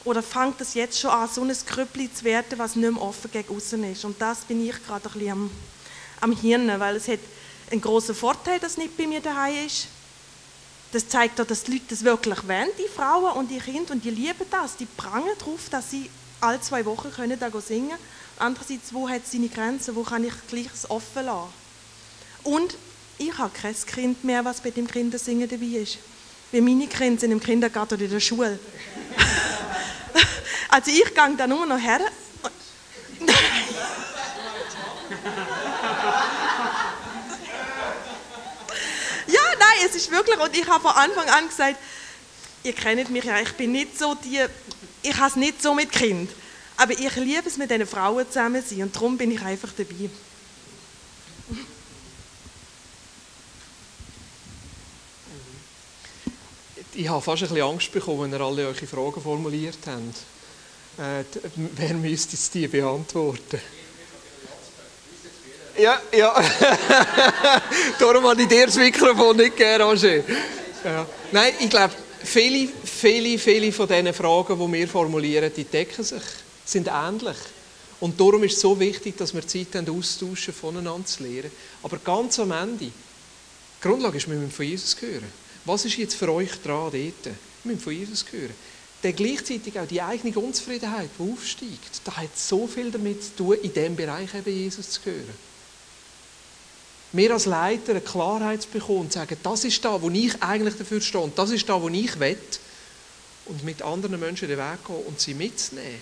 [0.06, 3.30] Oder fängt das jetzt schon an, so ein Krüppli zu werden, was nicht mehr offen
[3.32, 4.06] gegen außen ist?
[4.06, 5.52] Und das bin ich gerade ein bisschen am,
[6.20, 7.20] am Hirn, weil es hat
[7.70, 9.88] einen großen Vorteil, dass es nicht bei mir daheim ist.
[10.94, 14.06] Das zeigt auch, dass die Leute das wirklich wollen, die Frauen und die Kinder, und
[14.06, 14.78] die lieben das.
[14.78, 16.08] Die prangen darauf, dass sie
[16.40, 18.00] alle zwei Wochen können da singen können.
[18.38, 21.50] Andererseits, wo hat es seine Grenzen, wo kann ich gleich offen lassen?
[22.44, 22.76] Und
[23.18, 25.98] ich habe kein Kind mehr, was bei dem Kindersingen dabei ist.
[26.52, 28.60] Wie meine Kinder sind im Kindergarten oder in der Schule.
[30.70, 32.02] also ich gehe da nur noch her.
[39.86, 41.78] es ist wirklich, und ich habe von Anfang an gesagt,
[42.64, 44.40] ihr kennt mich ja, ich bin nicht so die,
[45.02, 46.30] ich habe es nicht so mit Kind.
[46.78, 49.72] Aber ich liebe es, mit diesen Frauen zusammen zu sein und darum bin ich einfach
[49.78, 50.10] dabei.
[56.96, 60.18] Ich habe fast ein bisschen Angst bekommen, wenn ihr alle eure Fragen formuliert habt.
[61.00, 61.24] Äh,
[61.56, 63.60] wer müsste jetzt die beantworten?
[65.78, 66.34] Ja, ja.
[68.00, 70.18] Darum habe ich dir das Mikrofon nicht gegeben, Roger.
[70.84, 71.08] Ja.
[71.32, 71.94] Nein, ich glaube,
[72.24, 76.22] viele, viele, viele von diesen Fragen, die wir formulieren, die decken sich,
[76.64, 77.38] sind ähnlich.
[78.00, 81.52] Und darum ist es so wichtig, dass wir Zeit haben, austauschen, voneinander zu lernen.
[81.82, 82.92] Aber ganz am Ende, die
[83.82, 85.32] Grundlage ist, wir müssen von Jesus hören.
[85.66, 86.94] Was ist jetzt für euch dran dort?
[86.94, 88.54] Wir müssen von Jesus hören.
[89.02, 93.58] Dann gleichzeitig auch die eigene Unzufriedenheit, die aufsteigt, das hat so viel damit zu tun,
[93.64, 95.53] in diesem Bereich eben Jesus zu hören
[97.14, 100.42] wir als Leiter eine Klarheit zu bekommen und zu sagen, das ist da, wo ich
[100.42, 102.38] eigentlich dafür stehe und das ist da, wo ich will.
[103.46, 106.02] Und mit anderen Menschen den Weg gehen und sie mitzunehmen.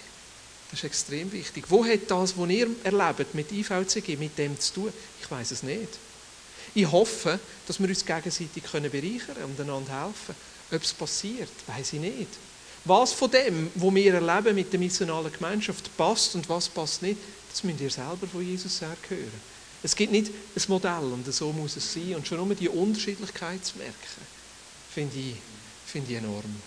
[0.69, 1.65] Das ist extrem wichtig.
[1.67, 4.93] Wo hat das, was ihr erlebt mit IVCG, mit dem zu tun?
[5.21, 5.89] Ich weiß es nicht.
[6.73, 10.35] Ich hoffe, dass wir uns gegenseitig bereichern können und einander helfen.
[10.71, 12.29] Ob es passiert, weiß ich nicht.
[12.85, 17.17] Was von dem, was wir erleben mit der missionalen Gemeinschaft, passt und was passt nicht,
[17.51, 19.50] das müsst ihr selber von Jesus her hören.
[19.83, 22.15] Es gibt nicht ein Modell und so muss es sein.
[22.15, 23.95] Und schon nur die Unterschiedlichkeit zu merken,
[24.93, 25.35] finde ich,
[25.85, 26.61] finde ich enorm.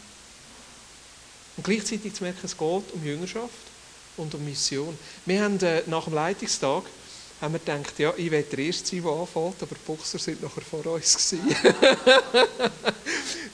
[1.57, 3.51] Und gleichzeitig zu merken, es geht um Jüngerschaft
[4.17, 4.99] und um Mission.
[5.27, 6.85] Wir haben äh, nach dem Leitungstag
[7.45, 10.43] haben wir gedacht, ja, ich werde der Erste sein, der anfängt, aber die Boxer sind
[10.43, 11.35] nachher vor uns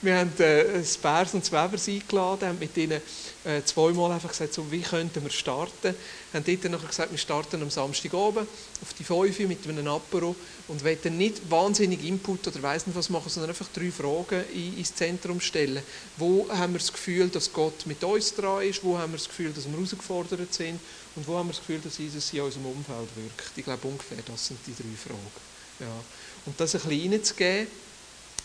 [0.01, 3.01] wir haben äh, Bärs und das Webers eingeladen, haben mit ihnen
[3.43, 5.95] äh, zweimal einfach gesagt, so, wie könnten wir starten.
[6.33, 8.47] Haben dort nachher gesagt, wir starten am Samstag oben
[8.81, 10.35] auf die 5 mit einem Apero
[10.67, 14.43] und wollen nicht wahnsinnig Input oder weiss nicht was machen, sondern einfach drei Fragen
[14.77, 15.83] ins Zentrum stellen.
[16.17, 18.83] Wo haben wir das Gefühl, dass Gott mit uns dran ist?
[18.83, 20.79] Wo haben wir das Gefühl, dass wir herausgefordert sind?
[21.15, 23.51] Und wo haben wir das Gefühl, dass Jesus in unserem Umfeld wirkt?
[23.57, 25.31] Ich glaube, ungefähr das sind die drei Fragen.
[25.79, 26.03] Ja.
[26.45, 27.67] Und das ein bisschen reinzugeben,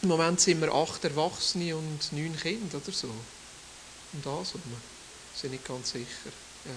[0.02, 3.08] im Moment sind wir acht Erwachsene und neun Kinder oder so.
[3.08, 4.62] Und das rum.
[5.34, 6.30] Sind nicht ganz sicher.
[6.64, 6.72] Ja.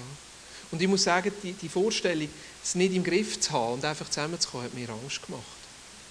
[0.72, 2.30] Und ich muss sagen, die, die Vorstellung,
[2.64, 5.44] es nicht im Griff zu haben und einfach zusammenzukommen, hat mir Angst gemacht.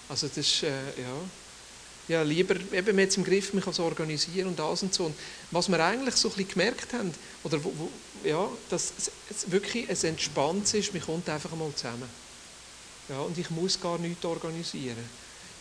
[0.09, 1.15] Also das ist, äh, ja,
[2.09, 5.05] ja, lieber eben jetzt im Griff, mich als organisieren und das und so.
[5.05, 5.15] Und
[5.51, 7.13] was wir eigentlich so ein bisschen gemerkt haben,
[7.43, 7.89] oder wo, wo,
[8.23, 8.93] ja, dass
[9.29, 12.09] es wirklich ein Entspanntes ist, man kommt einfach mal zusammen.
[13.09, 15.09] Ja, und ich muss gar nichts organisieren.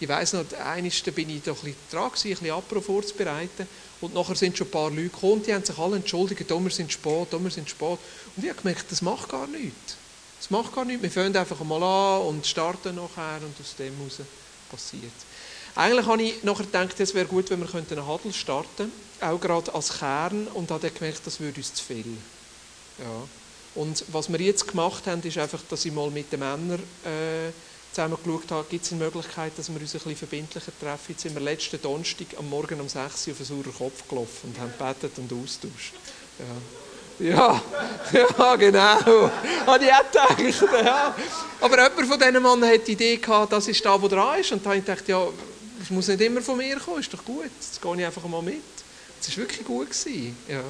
[0.00, 3.66] Ich weiss noch, eines bin ich da ein bisschen dran ein bisschen Apro vorzubereiten.
[4.00, 6.70] Und nachher sind schon ein paar Leute gekommen, die haben sich alle entschuldigt, oh, wir
[6.70, 7.98] sind spät, oh, wir sind spät.
[8.36, 9.96] Und ich habe gemerkt, das macht gar nichts.
[10.38, 11.02] Das macht gar nichts.
[11.02, 14.20] Wir fangen einfach mal an und starten nachher und aus dem heraus
[14.70, 15.10] passiert
[15.74, 19.40] Eigentlich habe ich nachher gedacht, es wäre gut, wenn wir einen Hadel starten könnten, auch
[19.40, 22.16] gerade als Kern, und habe dann gemerkt, das würde uns zu viel.
[22.98, 23.28] Ja.
[23.74, 27.52] Und was wir jetzt gemacht haben, ist einfach, dass ich mal mit den Männern äh,
[27.92, 31.06] zusammen geschaut habe, gibt es eine Möglichkeit, dass wir uns ein bisschen verbindlicher treffen.
[31.08, 34.50] Jetzt sind wir letzten Donnerstag am Morgen um 6 Uhr auf einen sauren Kopf gelaufen
[34.50, 35.94] und haben gebetet und austauscht.
[36.38, 36.44] Ja.
[37.20, 37.60] Ja,
[38.12, 39.30] ja, genau.
[39.66, 40.84] Habe ich auch gedacht.
[40.84, 41.14] Ja.
[41.60, 44.52] Aber jemand von diesen Männern hat die Idee gehabt, das ist da, wo dran ist.
[44.52, 45.26] Und da habe ich gedacht, ja,
[45.82, 47.50] es muss nicht immer von mir kommen, ist doch gut.
[47.60, 48.62] Jetzt gehe ich einfach mal mit.
[49.20, 49.90] Es war wirklich gut.
[49.90, 50.36] Gewesen.
[50.48, 50.62] Ja.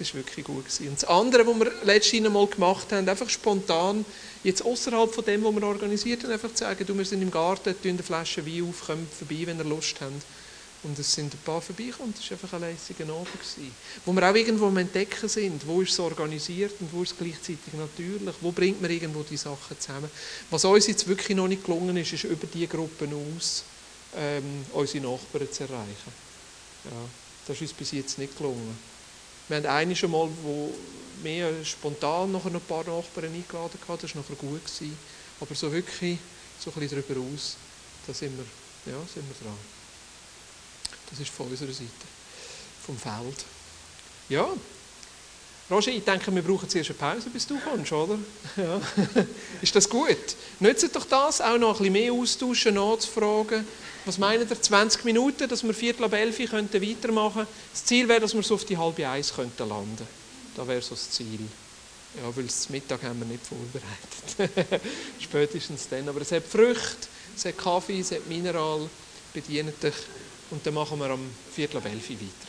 [0.00, 0.64] Es war wirklich gut.
[0.64, 0.88] Gewesen.
[0.88, 4.04] Und das andere, was wir letztes Mal gemacht haben, einfach spontan,
[4.44, 7.30] jetzt außerhalb von dem, was wir organisiert haben, einfach zu sagen, du, wir sind im
[7.30, 10.12] Garten, tun eine Flasche Wein auf, kommt vorbei, wenn ihr Lust habt.
[10.84, 13.32] Und es sind ein paar vorbeigekommen, das war einfach ein lässiger Abend.
[13.32, 13.72] Gewesen.
[14.06, 17.18] Wo wir auch irgendwo am Entdecken sind, wo ist es organisiert und wo ist es
[17.18, 20.08] gleichzeitig natürlich, wo bringt man irgendwo die Sachen zusammen.
[20.50, 23.64] Was uns jetzt wirklich noch nicht gelungen ist, ist über diese Gruppen aus
[24.16, 26.12] ähm, unsere Nachbarn zu erreichen.
[26.84, 26.90] Ja,
[27.48, 28.78] das ist uns bis jetzt nicht gelungen.
[29.48, 30.74] Wir haben eine schon mal, wo
[31.22, 34.64] mehr spontan noch ein paar Nachbarn eingeladen hatten, das war nachher gut.
[34.64, 34.96] Gewesen.
[35.40, 36.18] Aber so wirklich
[36.58, 37.56] so ein bisschen darüber aus,
[38.06, 39.56] da sind wir, ja, sind wir dran.
[41.10, 41.90] Das ist von unserer Seite,
[42.84, 43.44] vom Feld.
[44.28, 44.48] Ja,
[45.70, 48.18] Roger, ich denke, wir brauchen zuerst eine Pause, bis du kommst, oder?
[48.56, 48.80] Ja.
[49.60, 50.16] Ist das gut?
[50.60, 53.66] Nützt doch das, auch noch ein bisschen mehr austauschen, nachzufragen.
[54.08, 58.20] Was meinen ihr, 20 Minuten, dass wir Viertel ab elf könnten weitermachen Das Ziel wäre,
[58.20, 60.08] dass wir so auf die halbe Eins könnten landen.
[60.56, 61.40] Das wäre so das Ziel.
[62.16, 64.80] Ja, weil das Mittag haben wir nicht vorbereitet.
[65.20, 66.08] Spätestens dann.
[66.08, 67.06] Aber es hat Früchte,
[67.36, 68.88] es hat Kaffee, es hat Mineral.
[69.34, 69.92] Bedient dich.
[70.52, 72.47] Und dann machen wir am Viertel ab elf weiter.